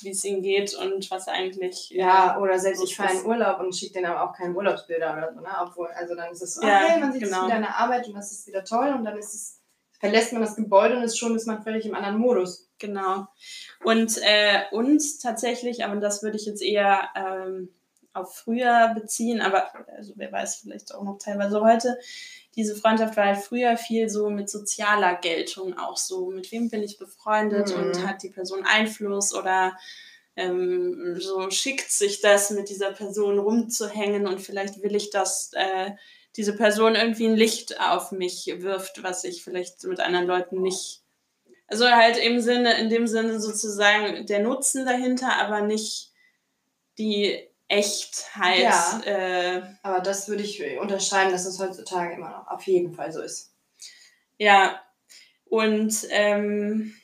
wie 0.01 0.09
es 0.09 0.23
ihnen 0.23 0.41
geht 0.41 0.73
und 0.73 1.09
was 1.11 1.27
eigentlich. 1.27 1.89
Ja, 1.91 2.39
oder 2.39 2.57
selbst 2.57 2.83
ich 2.83 2.95
fahre 2.95 3.13
in 3.13 3.25
Urlaub 3.25 3.59
und 3.59 3.75
schicke 3.75 3.93
denen 3.93 4.07
aber 4.07 4.27
auch 4.27 4.33
keine 4.35 4.55
Urlaubsbilder 4.55 5.13
oder 5.13 5.33
so, 5.33 5.41
ne? 5.41 5.49
Obwohl, 5.61 5.87
also 5.87 6.15
dann 6.15 6.31
ist 6.31 6.41
es 6.41 6.55
so, 6.55 6.65
ja, 6.65 6.85
okay, 6.85 6.99
man 6.99 7.13
sieht 7.13 7.23
genau. 7.23 7.45
wieder 7.45 7.55
in 7.55 7.61
der 7.61 7.77
Arbeit 7.77 8.07
und 8.07 8.15
das 8.15 8.31
ist 8.31 8.47
wieder 8.47 8.63
toll 8.63 8.93
und 8.97 9.05
dann 9.05 9.17
ist 9.17 9.33
es 9.33 9.61
verlässt 9.99 10.33
man 10.33 10.41
das 10.41 10.55
Gebäude 10.55 10.97
und 10.97 11.03
ist 11.03 11.17
schon 11.17 11.35
ist 11.35 11.47
man 11.47 11.63
völlig 11.63 11.85
im 11.85 11.95
anderen 11.95 12.17
Modus. 12.17 12.66
Genau. 12.79 13.27
Und 13.83 14.17
äh, 14.21 14.63
uns 14.71 15.19
tatsächlich, 15.19 15.83
aber 15.83 15.95
das 15.97 16.23
würde 16.23 16.37
ich 16.37 16.45
jetzt 16.45 16.61
eher 16.61 17.09
ähm, 17.15 17.69
auf 18.13 18.35
früher 18.35 18.93
beziehen, 18.95 19.41
aber 19.41 19.71
also 19.95 20.13
wer 20.15 20.31
weiß, 20.31 20.57
vielleicht 20.57 20.93
auch 20.93 21.03
noch 21.03 21.17
teilweise 21.17 21.61
heute. 21.61 21.97
Diese 22.55 22.75
Freundschaft 22.75 23.15
war 23.15 23.25
halt 23.25 23.37
früher 23.37 23.77
viel 23.77 24.09
so 24.09 24.29
mit 24.29 24.49
sozialer 24.49 25.15
Geltung 25.15 25.77
auch 25.77 25.97
so. 25.97 26.31
Mit 26.31 26.51
wem 26.51 26.69
bin 26.69 26.81
ich 26.81 26.97
befreundet 26.97 27.69
mhm. 27.69 27.83
und 27.83 28.07
hat 28.07 28.23
die 28.23 28.29
Person 28.29 28.65
Einfluss 28.65 29.33
oder 29.33 29.77
ähm, 30.35 31.17
so 31.19 31.49
schickt 31.49 31.91
sich 31.91 32.21
das, 32.21 32.51
mit 32.51 32.69
dieser 32.69 32.91
Person 32.91 33.39
rumzuhängen 33.39 34.27
und 34.27 34.41
vielleicht 34.41 34.81
will 34.81 34.95
ich 34.95 35.09
das 35.09 35.51
äh, 35.53 35.91
diese 36.35 36.55
Person 36.55 36.95
irgendwie 36.95 37.27
ein 37.27 37.35
Licht 37.35 37.79
auf 37.79 38.11
mich 38.11 38.45
wirft, 38.59 39.01
was 39.03 39.23
ich 39.23 39.43
vielleicht 39.43 39.83
mit 39.83 39.99
anderen 39.99 40.27
Leuten 40.27 40.61
nicht. 40.61 41.01
Also 41.67 41.89
halt 41.89 42.17
im 42.17 42.39
Sinne, 42.39 42.79
in 42.79 42.89
dem 42.89 43.07
Sinne 43.07 43.39
sozusagen 43.39 44.25
der 44.25 44.39
Nutzen 44.39 44.85
dahinter, 44.85 45.35
aber 45.37 45.61
nicht 45.61 46.11
die 46.97 47.47
Echtheit. 47.67 48.61
Ja, 48.61 49.01
äh, 49.05 49.61
aber 49.83 49.99
das 49.99 50.29
würde 50.29 50.43
ich 50.43 50.63
unterschreiben, 50.79 51.31
dass 51.31 51.45
es 51.45 51.59
heutzutage 51.59 52.13
immer 52.15 52.29
noch 52.29 52.47
auf 52.47 52.63
jeden 52.63 52.93
Fall 52.93 53.11
so 53.11 53.21
ist. 53.21 53.53
Ja, 54.37 54.81
Und 55.49 56.05
ähm, 56.09 56.95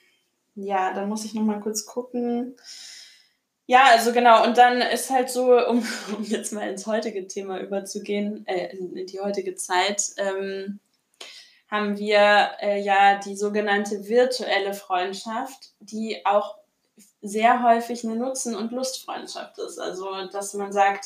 ja, 0.56 0.94
da 0.94 1.06
muss 1.06 1.26
ich 1.26 1.34
noch 1.34 1.44
mal 1.44 1.60
kurz 1.60 1.86
gucken. 1.86 2.56
Ja, 3.66 3.86
also 3.92 4.12
genau. 4.12 4.44
Und 4.46 4.58
dann 4.58 4.82
ist 4.82 5.10
halt 5.10 5.30
so, 5.30 5.56
um, 5.68 5.86
um 6.16 6.24
jetzt 6.24 6.54
mal 6.54 6.70
ins 6.70 6.86
heutige 6.86 7.28
Thema 7.28 7.60
überzugehen, 7.60 8.46
äh, 8.48 8.76
in, 8.76 8.96
in 8.96 9.08
die 9.08 9.20
heutige 9.20 9.56
Zeit, 9.56 10.04
ähm, 10.18 10.80
haben 11.74 11.98
wir 11.98 12.52
äh, 12.62 12.80
ja 12.80 13.18
die 13.18 13.36
sogenannte 13.36 14.08
virtuelle 14.08 14.76
Freundschaft, 14.76 15.72
die 15.80 16.24
auch 16.24 16.56
sehr 17.24 17.64
häufig 17.64 18.04
eine 18.04 18.16
Nutzen- 18.16 18.56
und 18.56 18.72
Lustfreundschaft 18.72 19.58
ist. 19.58 19.80
Also, 19.80 20.06
dass 20.32 20.54
man 20.54 20.72
sagt, 20.72 21.06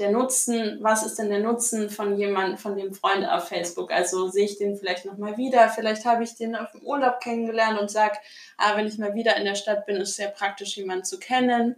der 0.00 0.10
Nutzen, 0.10 0.78
was 0.80 1.06
ist 1.06 1.20
denn 1.20 1.30
der 1.30 1.38
Nutzen 1.38 1.88
von 1.88 2.18
jemandem, 2.18 2.58
von 2.58 2.76
dem 2.76 2.92
Freund 2.92 3.24
auf 3.28 3.46
Facebook? 3.46 3.92
Also 3.92 4.26
sehe 4.28 4.46
ich 4.46 4.58
den 4.58 4.76
vielleicht 4.76 5.04
nochmal 5.04 5.36
wieder, 5.36 5.68
vielleicht 5.68 6.04
habe 6.04 6.24
ich 6.24 6.34
den 6.34 6.56
auf 6.56 6.72
dem 6.72 6.82
Urlaub 6.82 7.20
kennengelernt 7.20 7.80
und 7.80 7.88
sage, 7.88 8.18
ah, 8.58 8.76
wenn 8.76 8.88
ich 8.88 8.98
mal 8.98 9.14
wieder 9.14 9.36
in 9.36 9.44
der 9.44 9.54
Stadt 9.54 9.86
bin, 9.86 9.98
ist 9.98 10.10
es 10.10 10.16
sehr 10.16 10.30
praktisch, 10.30 10.76
jemanden 10.76 11.04
zu 11.04 11.20
kennen. 11.20 11.76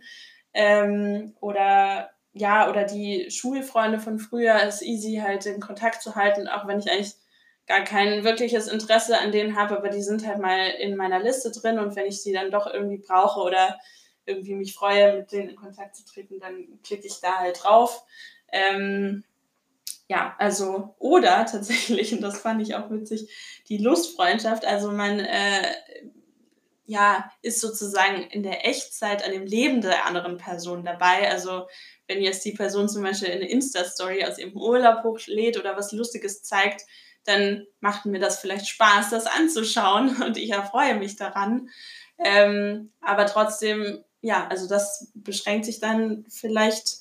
Ähm, 0.55 1.35
oder 1.43 2.09
ja, 2.33 2.71
oder 2.71 2.85
die 2.85 3.31
Schulfreunde 3.31 3.99
von 3.99 4.19
früher 4.19 4.63
ist 4.63 4.81
easy, 4.81 5.21
halt 5.23 5.45
in 5.45 5.61
Kontakt 5.61 6.01
zu 6.01 6.15
halten, 6.15 6.49
auch 6.49 6.67
wenn 6.67 6.79
ich 6.79 6.91
eigentlich 6.91 7.17
gar 7.67 7.83
kein 7.83 8.25
wirkliches 8.25 8.69
Interesse 8.69 9.19
an 9.19 9.33
denen 9.33 9.57
habe, 9.57 9.77
aber 9.77 9.89
die 9.89 10.03
sind 10.03 10.27
halt 10.27 10.39
mal 10.39 10.69
in 10.79 10.97
meiner 10.97 11.21
Liste 11.21 11.51
drin 11.51 11.79
und 11.79 11.97
wenn 11.97 12.07
ich 12.07 12.23
sie 12.23 12.33
dann 12.33 12.51
doch 12.51 12.67
irgendwie 12.67 12.99
brauche 12.99 13.41
oder 13.41 13.79
irgendwie 14.27 14.55
mich 14.55 14.75
freue, 14.75 15.19
mit 15.19 15.33
denen 15.33 15.51
in 15.51 15.57
Kontakt 15.57 15.97
zu 15.97 16.05
treten, 16.05 16.41
dann 16.41 16.81
klicke 16.83 17.07
ich 17.07 17.21
da 17.21 17.39
halt 17.39 17.63
drauf. 17.63 18.05
Ähm, 18.53 19.25
ja, 20.09 20.35
also, 20.39 20.95
oder 20.99 21.47
tatsächlich, 21.51 22.13
und 22.13 22.21
das 22.21 22.41
fand 22.41 22.63
ich 22.63 22.75
auch 22.75 22.91
witzig, 22.91 23.31
die 23.69 23.79
Lustfreundschaft. 23.79 24.65
Also 24.65 24.91
man 24.91 25.21
äh, 25.21 25.75
ja, 26.87 27.31
ist 27.41 27.61
sozusagen 27.61 28.23
in 28.23 28.43
der 28.43 28.67
Echtzeit 28.67 29.25
an 29.25 29.33
dem 29.33 29.47
Leben 29.47 29.81
der 29.81 30.05
anderen 30.05 30.37
Person 30.37 30.85
dabei. 30.85 31.31
Also 31.31 31.67
wenn 32.07 32.21
jetzt 32.21 32.45
die 32.45 32.53
Person 32.53 32.89
zum 32.89 33.03
Beispiel 33.03 33.31
eine 33.31 33.49
Insta-Story 33.49 34.25
aus 34.25 34.39
ihrem 34.39 34.57
Urlaub 34.57 35.03
hochlädt 35.03 35.59
oder 35.59 35.77
was 35.77 35.93
Lustiges 35.93 36.43
zeigt, 36.43 36.83
dann 37.25 37.67
macht 37.81 38.07
mir 38.07 38.21
das 38.21 38.41
vielleicht 38.41 38.69
Spaß, 38.69 39.11
das 39.11 39.27
anzuschauen 39.27 40.23
und 40.23 40.37
ich 40.37 40.51
erfreue 40.51 40.95
mich 40.97 41.17
daran. 41.17 41.69
Ähm, 42.19 42.93
aber 43.01 43.27
trotzdem 43.27 44.05
ja, 44.25 44.49
also 44.49 44.67
das 44.67 45.11
beschränkt 45.13 45.67
sich 45.67 45.81
dann 45.81 46.25
vielleicht 46.31 47.01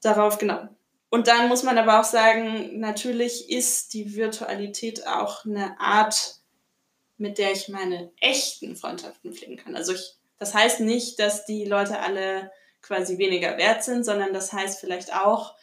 darauf, 0.00 0.38
genau. 0.38 0.66
Und 1.10 1.28
dann 1.28 1.48
muss 1.48 1.64
man 1.64 1.76
aber 1.76 2.00
auch 2.00 2.04
sagen, 2.04 2.80
natürlich 2.80 3.50
ist 3.50 3.92
die 3.92 4.16
Virtualität 4.16 5.06
auch 5.06 5.44
eine 5.44 5.78
Art, 5.78 6.36
mit 7.18 7.36
der 7.36 7.52
ich 7.52 7.68
meine 7.68 8.10
echten 8.22 8.74
Freundschaften 8.74 9.34
pflegen 9.34 9.58
kann. 9.58 9.76
Also 9.76 9.92
ich, 9.92 10.16
das 10.38 10.54
heißt 10.54 10.80
nicht, 10.80 11.18
dass 11.18 11.44
die 11.44 11.66
Leute 11.66 11.98
alle 11.98 12.50
quasi 12.80 13.18
weniger 13.18 13.58
wert 13.58 13.84
sind, 13.84 14.04
sondern 14.04 14.32
das 14.32 14.50
heißt 14.50 14.80
vielleicht 14.80 15.14
auch, 15.14 15.54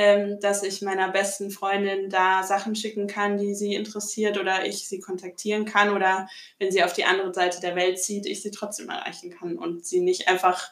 ähm, 0.00 0.38
dass 0.38 0.62
ich 0.62 0.80
meiner 0.80 1.10
besten 1.10 1.50
Freundin 1.50 2.08
da 2.08 2.44
Sachen 2.44 2.76
schicken 2.76 3.08
kann, 3.08 3.36
die 3.36 3.56
sie 3.56 3.74
interessiert 3.74 4.38
oder 4.38 4.64
ich 4.64 4.88
sie 4.88 5.00
kontaktieren 5.00 5.64
kann 5.64 5.90
oder 5.90 6.28
wenn 6.60 6.70
sie 6.70 6.84
auf 6.84 6.92
die 6.92 7.04
andere 7.04 7.34
Seite 7.34 7.60
der 7.60 7.74
Welt 7.74 8.00
zieht, 8.00 8.24
ich 8.24 8.40
sie 8.40 8.52
trotzdem 8.52 8.90
erreichen 8.90 9.30
kann 9.30 9.58
und 9.58 9.84
sie 9.84 9.98
nicht 9.98 10.28
einfach, 10.28 10.70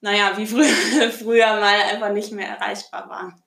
naja, 0.00 0.38
wie 0.38 0.46
früher, 0.46 1.10
früher 1.10 1.60
mal 1.60 1.82
einfach 1.82 2.10
nicht 2.14 2.32
mehr 2.32 2.48
erreichbar 2.48 3.10
war. 3.10 3.38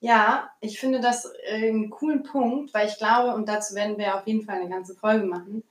Ja, 0.00 0.50
ich 0.60 0.80
finde 0.80 1.00
das 1.00 1.30
einen 1.48 1.88
coolen 1.88 2.24
Punkt, 2.24 2.74
weil 2.74 2.88
ich 2.88 2.98
glaube, 2.98 3.34
und 3.36 3.48
dazu 3.48 3.76
werden 3.76 3.98
wir 3.98 4.16
auf 4.16 4.26
jeden 4.26 4.42
Fall 4.42 4.56
eine 4.56 4.68
ganze 4.68 4.96
Folge 4.96 5.26
machen, 5.26 5.62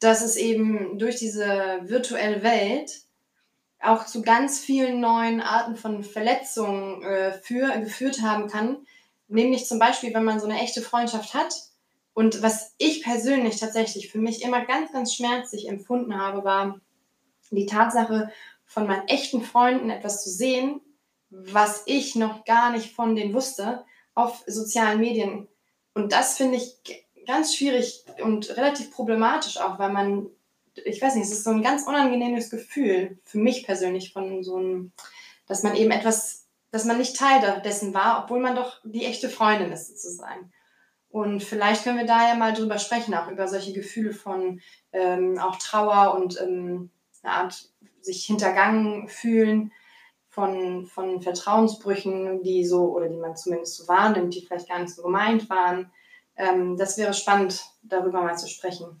dass 0.00 0.24
es 0.24 0.36
eben 0.36 0.98
durch 0.98 1.16
diese 1.16 1.80
virtuelle 1.82 2.42
Welt 2.42 3.02
auch 3.80 4.06
zu 4.06 4.22
ganz 4.22 4.58
vielen 4.58 5.00
neuen 5.00 5.40
Arten 5.40 5.76
von 5.76 6.02
Verletzungen 6.02 7.02
äh, 7.02 7.32
für, 7.32 7.78
geführt 7.80 8.22
haben 8.22 8.48
kann. 8.48 8.78
Nämlich 9.28 9.66
zum 9.66 9.78
Beispiel, 9.78 10.14
wenn 10.14 10.24
man 10.24 10.40
so 10.40 10.46
eine 10.46 10.60
echte 10.60 10.82
Freundschaft 10.82 11.34
hat. 11.34 11.54
Und 12.14 12.42
was 12.42 12.74
ich 12.78 13.02
persönlich 13.02 13.60
tatsächlich 13.60 14.10
für 14.10 14.18
mich 14.18 14.42
immer 14.42 14.64
ganz, 14.64 14.92
ganz 14.92 15.14
schmerzlich 15.14 15.68
empfunden 15.68 16.18
habe, 16.18 16.44
war 16.44 16.80
die 17.50 17.66
Tatsache, 17.66 18.30
von 18.66 18.86
meinen 18.86 19.06
echten 19.06 19.42
Freunden 19.42 19.90
etwas 19.90 20.24
zu 20.24 20.30
sehen, 20.30 20.80
was 21.30 21.82
ich 21.86 22.16
noch 22.16 22.44
gar 22.44 22.72
nicht 22.72 22.94
von 22.94 23.14
denen 23.14 23.32
wusste, 23.32 23.84
auf 24.14 24.42
sozialen 24.46 25.00
Medien. 25.00 25.48
Und 25.94 26.12
das 26.12 26.36
finde 26.36 26.56
ich 26.56 26.76
ganz 27.26 27.54
schwierig 27.54 28.04
und 28.22 28.56
relativ 28.56 28.90
problematisch 28.90 29.58
auch, 29.58 29.78
weil 29.78 29.92
man 29.92 30.26
ich 30.84 31.00
weiß 31.00 31.14
nicht, 31.14 31.24
es 31.24 31.32
ist 31.32 31.44
so 31.44 31.50
ein 31.50 31.62
ganz 31.62 31.86
unangenehmes 31.86 32.50
Gefühl 32.50 33.18
für 33.24 33.38
mich 33.38 33.64
persönlich 33.64 34.12
von 34.12 34.42
so 34.42 34.56
einem, 34.56 34.92
dass 35.46 35.62
man 35.62 35.76
eben 35.76 35.90
etwas, 35.90 36.46
dass 36.70 36.84
man 36.84 36.98
nicht 36.98 37.16
Teil 37.16 37.62
dessen 37.64 37.94
war, 37.94 38.22
obwohl 38.24 38.40
man 38.40 38.56
doch 38.56 38.80
die 38.84 39.04
echte 39.04 39.28
Freundin 39.28 39.72
ist 39.72 39.88
sozusagen. 39.88 40.52
Und 41.08 41.42
vielleicht 41.42 41.84
können 41.84 41.98
wir 41.98 42.06
da 42.06 42.28
ja 42.28 42.34
mal 42.34 42.52
drüber 42.52 42.78
sprechen, 42.78 43.14
auch 43.14 43.28
über 43.28 43.48
solche 43.48 43.72
Gefühle 43.72 44.12
von 44.12 44.60
ähm, 44.92 45.38
auch 45.38 45.56
Trauer 45.56 46.14
und 46.14 46.40
ähm, 46.40 46.90
eine 47.22 47.32
Art 47.32 47.70
sich 48.00 48.26
hintergangen 48.26 49.08
fühlen 49.08 49.72
von, 50.28 50.86
von 50.86 51.22
Vertrauensbrüchen, 51.22 52.42
die 52.42 52.64
so, 52.66 52.94
oder 52.94 53.08
die 53.08 53.16
man 53.16 53.36
zumindest 53.36 53.76
so 53.76 53.88
wahrnimmt, 53.88 54.34
die 54.34 54.44
vielleicht 54.44 54.68
gar 54.68 54.78
nicht 54.78 54.94
so 54.94 55.02
gemeint 55.02 55.48
waren. 55.48 55.90
Ähm, 56.36 56.76
das 56.76 56.98
wäre 56.98 57.14
spannend, 57.14 57.64
darüber 57.82 58.20
mal 58.20 58.36
zu 58.36 58.46
sprechen. 58.46 59.00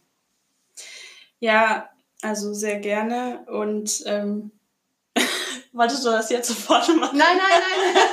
Ja, 1.40 1.90
also 2.22 2.54
sehr 2.54 2.78
gerne. 2.80 3.44
Und 3.46 4.02
ähm, 4.06 4.52
wolltest 5.72 6.04
du 6.04 6.10
das 6.10 6.30
jetzt 6.30 6.48
sofort 6.48 6.88
machen? 6.96 7.18
Nein, 7.18 7.36
nein, 7.36 7.60
nein. 7.94 8.04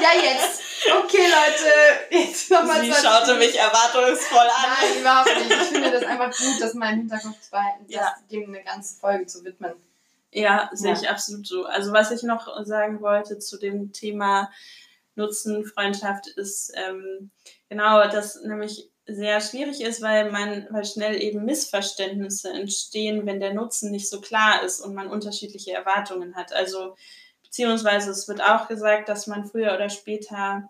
ja, 0.02 0.22
jetzt. 0.22 0.62
Okay, 1.04 1.26
Leute, 1.26 2.24
jetzt 2.24 2.50
nochmal. 2.50 2.80
Sie 2.80 2.92
schaute 2.92 3.34
mich 3.34 3.58
erwartungsvoll 3.58 4.38
an. 4.38 4.70
Nein, 4.80 5.00
überhaupt 5.00 5.38
nicht. 5.38 5.50
Ich 5.50 5.68
finde 5.68 5.90
das 5.90 6.04
einfach 6.04 6.36
gut, 6.36 6.60
das 6.60 6.74
mal 6.74 6.92
im 6.92 7.00
Hinterkopf 7.00 7.40
zu 7.40 7.50
behalten, 7.50 7.84
ja. 7.88 8.14
dem 8.30 8.48
eine 8.48 8.62
ganze 8.62 8.98
Folge 8.98 9.26
zu 9.26 9.44
widmen. 9.44 9.74
Ja, 10.30 10.70
sehe 10.72 10.92
ja. 10.92 11.00
ich 11.00 11.08
absolut 11.08 11.46
so. 11.46 11.64
Also 11.64 11.92
was 11.92 12.10
ich 12.10 12.22
noch 12.22 12.48
sagen 12.64 13.00
wollte 13.00 13.38
zu 13.38 13.58
dem 13.58 13.92
Thema 13.92 14.50
Nutzen, 15.14 15.64
Freundschaft 15.64 16.28
ist 16.28 16.72
ähm, 16.76 17.30
genau, 17.68 18.06
dass 18.08 18.40
nämlich 18.42 18.87
sehr 19.08 19.40
schwierig 19.40 19.80
ist, 19.80 20.02
weil 20.02 20.30
man, 20.30 20.66
weil 20.70 20.84
schnell 20.84 21.20
eben 21.20 21.44
Missverständnisse 21.44 22.50
entstehen, 22.50 23.24
wenn 23.24 23.40
der 23.40 23.54
Nutzen 23.54 23.90
nicht 23.90 24.08
so 24.08 24.20
klar 24.20 24.62
ist 24.62 24.80
und 24.80 24.94
man 24.94 25.08
unterschiedliche 25.08 25.72
Erwartungen 25.72 26.36
hat. 26.36 26.52
Also 26.52 26.94
beziehungsweise 27.42 28.10
es 28.10 28.28
wird 28.28 28.42
auch 28.42 28.68
gesagt, 28.68 29.08
dass 29.08 29.26
man 29.26 29.46
früher 29.46 29.74
oder 29.74 29.88
später 29.88 30.68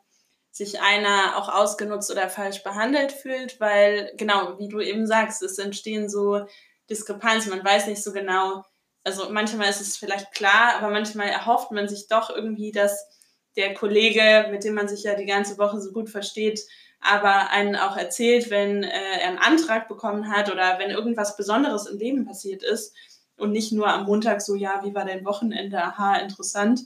sich 0.53 0.81
einer 0.81 1.37
auch 1.37 1.49
ausgenutzt 1.49 2.11
oder 2.13 2.29
falsch 2.29 2.63
behandelt 2.63 3.13
fühlt, 3.13 3.61
weil 3.61 4.13
genau, 4.17 4.59
wie 4.59 4.69
du 4.69 4.81
eben 4.81 5.07
sagst, 5.07 5.43
es 5.43 5.59
entstehen 5.59 6.09
so 6.09 6.47
Diskrepanzen. 6.89 7.51
Man 7.51 7.65
weiß 7.65 7.89
nicht 7.89 8.03
so 8.03 8.13
genau, 8.13 8.63
also 9.03 9.31
manchmal 9.31 9.69
ist 9.69 9.81
es 9.81 9.97
vielleicht 9.97 10.33
klar, 10.33 10.77
aber 10.77 10.91
manchmal 10.91 11.29
erhofft 11.29 11.73
man 11.73 11.89
sich 11.89 12.07
doch 12.07 12.31
irgendwie, 12.31 12.71
dass 12.71 13.05
der 13.57 13.75
Kollege, 13.75 14.47
mit 14.51 14.63
dem 14.63 14.75
man 14.75 14.87
sich 14.87 15.03
ja 15.03 15.15
die 15.15 15.27
ganze 15.27 15.59
Woche 15.59 15.81
so 15.81 15.93
gut 15.93 16.09
versteht, 16.09 16.61
aber 17.01 17.51
einen 17.51 17.77
auch 17.77 17.97
erzählt, 17.97 18.51
wenn 18.51 18.83
äh, 18.83 19.21
er 19.21 19.29
einen 19.29 19.39
Antrag 19.39 19.89
bekommen 19.89 20.31
hat 20.31 20.51
oder 20.53 20.79
wenn 20.79 20.91
irgendwas 20.91 21.37
Besonderes 21.37 21.87
im 21.87 21.99
Leben 21.99 22.27
passiert 22.27 22.63
ist 22.63 22.95
und 23.37 23.53
nicht 23.53 23.73
nur 23.73 23.89
am 23.89 24.05
Montag 24.05 24.43
so, 24.43 24.55
ja, 24.55 24.83
wie 24.85 24.95
war 24.95 25.05
dein 25.05 25.25
Wochenende? 25.25 25.79
Aha, 25.79 26.17
interessant. 26.17 26.81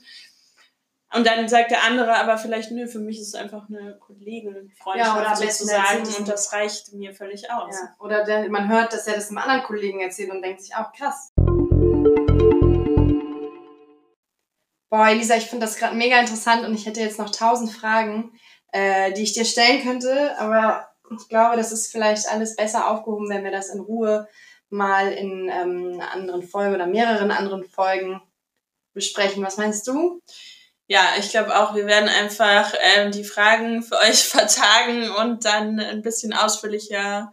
Und 1.15 1.27
dann 1.27 1.47
sagt 1.47 1.69
der 1.69 1.83
andere 1.83 2.15
aber 2.15 2.39
vielleicht, 2.39 2.71
nö, 2.71 2.87
für 2.87 2.99
mich 2.99 3.19
ist 3.19 3.27
es 3.29 3.35
einfach 3.35 3.69
eine 3.69 3.97
Kollegenfreundschaft 3.99 5.29
ja, 5.29 5.35
sozusagen 5.35 6.07
und 6.17 6.27
das 6.27 6.51
reicht 6.53 6.91
mir 6.93 7.13
völlig 7.13 7.51
aus. 7.51 7.75
Ja. 7.75 7.95
Oder 7.99 8.23
der, 8.23 8.49
man 8.49 8.67
hört, 8.67 8.93
dass 8.93 9.05
er 9.05 9.13
das 9.13 9.29
einem 9.29 9.37
anderen 9.37 9.61
Kollegen 9.63 9.99
erzählt 9.99 10.31
und 10.31 10.41
denkt 10.41 10.61
sich 10.61 10.75
auch, 10.75 10.91
krass. 10.91 11.31
Boah, 14.89 15.07
Elisa, 15.07 15.35
ich 15.35 15.45
finde 15.45 15.65
das 15.67 15.77
gerade 15.77 15.95
mega 15.95 16.19
interessant 16.19 16.65
und 16.65 16.73
ich 16.73 16.87
hätte 16.87 17.01
jetzt 17.01 17.19
noch 17.19 17.29
tausend 17.29 17.71
Fragen 17.71 18.31
äh, 18.73 19.13
die 19.13 19.23
ich 19.23 19.33
dir 19.33 19.45
stellen 19.45 19.81
könnte. 19.83 20.37
Aber 20.37 20.89
ich 21.17 21.29
glaube, 21.29 21.55
das 21.55 21.71
ist 21.71 21.91
vielleicht 21.91 22.27
alles 22.27 22.55
besser 22.55 22.89
aufgehoben, 22.89 23.29
wenn 23.29 23.43
wir 23.43 23.51
das 23.51 23.69
in 23.69 23.79
Ruhe 23.79 24.27
mal 24.69 25.11
in 25.11 25.49
ähm, 25.49 25.93
einer 25.93 26.11
anderen 26.11 26.43
Folge 26.43 26.75
oder 26.75 26.87
mehreren 26.87 27.31
anderen 27.31 27.63
Folgen 27.63 28.21
besprechen. 28.93 29.43
Was 29.43 29.57
meinst 29.57 29.87
du? 29.87 30.21
Ja, 30.87 31.13
ich 31.17 31.29
glaube 31.29 31.55
auch, 31.55 31.75
wir 31.75 31.85
werden 31.85 32.09
einfach 32.09 32.73
ähm, 32.79 33.11
die 33.11 33.23
Fragen 33.23 33.83
für 33.83 33.97
euch 33.99 34.23
vertagen 34.27 35.09
und 35.11 35.45
dann 35.45 35.79
ein 35.79 36.01
bisschen 36.01 36.33
ausführlicher 36.33 37.31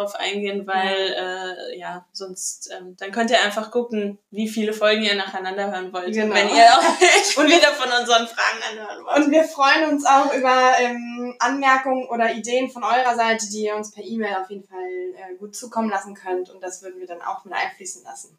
drauf 0.00 0.14
eingehen, 0.14 0.66
weil 0.66 0.96
äh, 0.96 1.78
ja, 1.78 2.06
sonst 2.12 2.70
ähm, 2.72 2.96
dann 2.96 3.12
könnt 3.12 3.30
ihr 3.30 3.40
einfach 3.40 3.70
gucken, 3.70 4.18
wie 4.30 4.48
viele 4.48 4.72
Folgen 4.72 5.02
ihr 5.02 5.14
nacheinander 5.14 5.70
hören 5.70 5.92
wollt. 5.92 6.14
Genau. 6.14 6.34
Wenn 6.34 6.48
ihr 6.48 6.72
auch 6.72 6.82
und 7.38 7.48
wieder 7.48 7.72
von 7.72 7.90
unseren 8.00 8.26
Fragen 8.26 8.62
anhören 8.70 9.04
wollt. 9.04 9.18
Und 9.18 9.30
wir 9.30 9.44
freuen 9.44 9.90
uns 9.90 10.06
auch 10.06 10.32
über 10.32 10.72
ähm, 10.78 11.36
Anmerkungen 11.38 12.08
oder 12.08 12.32
Ideen 12.32 12.70
von 12.70 12.82
eurer 12.82 13.14
Seite, 13.14 13.46
die 13.50 13.64
ihr 13.64 13.76
uns 13.76 13.92
per 13.92 14.02
E-Mail 14.02 14.36
auf 14.36 14.48
jeden 14.50 14.64
Fall 14.64 14.78
äh, 14.78 15.34
gut 15.36 15.54
zukommen 15.54 15.90
lassen 15.90 16.14
könnt. 16.14 16.48
Und 16.50 16.62
das 16.62 16.82
würden 16.82 16.98
wir 16.98 17.06
dann 17.06 17.22
auch 17.22 17.44
mit 17.44 17.54
einfließen 17.54 18.02
lassen. 18.04 18.38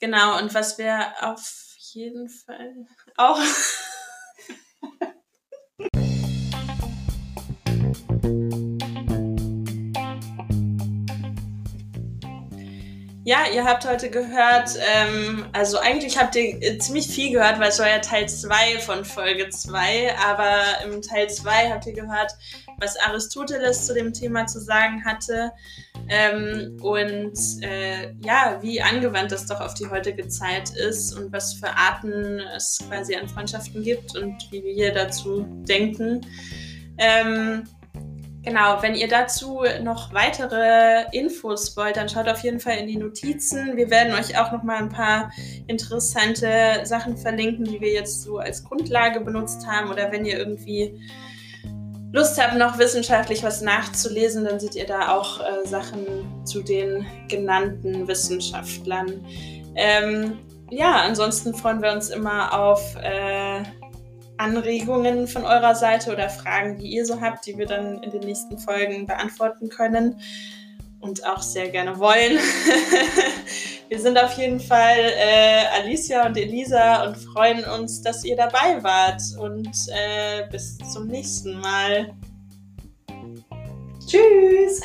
Genau, 0.00 0.38
und 0.38 0.52
was 0.54 0.78
wir 0.78 1.12
auf 1.20 1.76
jeden 1.92 2.28
Fall 2.28 2.74
auch 3.16 3.38
Ja, 13.30 13.44
ihr 13.54 13.64
habt 13.64 13.88
heute 13.88 14.10
gehört, 14.10 14.70
ähm, 14.92 15.46
also 15.52 15.78
eigentlich 15.78 16.18
habt 16.18 16.34
ihr 16.34 16.60
äh, 16.60 16.78
ziemlich 16.78 17.06
viel 17.06 17.30
gehört, 17.30 17.60
weil 17.60 17.68
es 17.68 17.78
war 17.78 17.88
ja 17.88 18.00
Teil 18.00 18.28
2 18.28 18.80
von 18.80 19.04
Folge 19.04 19.48
2, 19.48 20.16
aber 20.18 20.84
im 20.84 21.00
Teil 21.00 21.30
2 21.30 21.70
habt 21.70 21.86
ihr 21.86 21.92
gehört, 21.92 22.32
was 22.78 22.96
Aristoteles 22.96 23.86
zu 23.86 23.94
dem 23.94 24.12
Thema 24.12 24.46
zu 24.46 24.58
sagen 24.58 25.04
hatte 25.04 25.52
ähm, 26.08 26.76
und 26.82 27.38
äh, 27.62 28.14
ja, 28.18 28.58
wie 28.62 28.82
angewandt 28.82 29.30
das 29.30 29.46
doch 29.46 29.60
auf 29.60 29.74
die 29.74 29.88
heutige 29.88 30.26
Zeit 30.26 30.70
ist 30.70 31.16
und 31.16 31.32
was 31.32 31.54
für 31.54 31.68
Arten 31.68 32.40
es 32.56 32.80
quasi 32.88 33.14
an 33.14 33.28
Freundschaften 33.28 33.84
gibt 33.84 34.18
und 34.18 34.50
wie 34.50 34.64
wir 34.64 34.92
dazu 34.92 35.46
denken. 35.68 36.26
Ähm, 36.98 37.62
Genau, 38.42 38.80
wenn 38.80 38.94
ihr 38.94 39.08
dazu 39.08 39.64
noch 39.82 40.14
weitere 40.14 41.04
Infos 41.12 41.76
wollt, 41.76 41.96
dann 41.96 42.08
schaut 42.08 42.26
auf 42.26 42.42
jeden 42.42 42.58
Fall 42.58 42.78
in 42.78 42.86
die 42.86 42.96
Notizen. 42.96 43.76
Wir 43.76 43.90
werden 43.90 44.14
euch 44.14 44.38
auch 44.38 44.50
noch 44.50 44.62
mal 44.62 44.78
ein 44.78 44.88
paar 44.88 45.30
interessante 45.66 46.80
Sachen 46.84 47.18
verlinken, 47.18 47.66
die 47.66 47.80
wir 47.82 47.92
jetzt 47.92 48.22
so 48.22 48.38
als 48.38 48.64
Grundlage 48.64 49.20
benutzt 49.20 49.66
haben. 49.66 49.90
Oder 49.90 50.10
wenn 50.10 50.24
ihr 50.24 50.38
irgendwie 50.38 50.98
Lust 52.12 52.42
habt, 52.42 52.56
noch 52.56 52.78
wissenschaftlich 52.78 53.42
was 53.42 53.60
nachzulesen, 53.60 54.44
dann 54.44 54.58
seht 54.58 54.74
ihr 54.74 54.86
da 54.86 55.14
auch 55.14 55.40
äh, 55.40 55.66
Sachen 55.68 56.46
zu 56.46 56.62
den 56.62 57.06
genannten 57.28 58.08
Wissenschaftlern. 58.08 59.22
Ähm, 59.76 60.38
ja, 60.70 61.02
ansonsten 61.02 61.54
freuen 61.54 61.82
wir 61.82 61.92
uns 61.92 62.08
immer 62.08 62.58
auf 62.58 62.96
äh, 62.96 63.62
Anregungen 64.40 65.28
von 65.28 65.44
eurer 65.44 65.74
Seite 65.74 66.12
oder 66.12 66.30
Fragen, 66.30 66.78
die 66.78 66.88
ihr 66.88 67.04
so 67.04 67.20
habt, 67.20 67.46
die 67.46 67.58
wir 67.58 67.66
dann 67.66 68.02
in 68.02 68.10
den 68.10 68.22
nächsten 68.22 68.58
Folgen 68.58 69.06
beantworten 69.06 69.68
können 69.68 70.18
und 71.00 71.26
auch 71.26 71.42
sehr 71.42 71.68
gerne 71.68 71.98
wollen. 71.98 72.38
wir 73.88 74.00
sind 74.00 74.18
auf 74.18 74.32
jeden 74.38 74.58
Fall 74.58 74.98
äh, 74.98 75.80
Alicia 75.80 76.26
und 76.26 76.38
Elisa 76.38 77.06
und 77.06 77.16
freuen 77.16 77.64
uns, 77.64 78.00
dass 78.00 78.24
ihr 78.24 78.36
dabei 78.36 78.82
wart 78.82 79.20
und 79.38 79.68
äh, 79.88 80.48
bis 80.50 80.78
zum 80.90 81.06
nächsten 81.06 81.60
Mal. 81.60 82.10
Tschüss! 84.06 84.80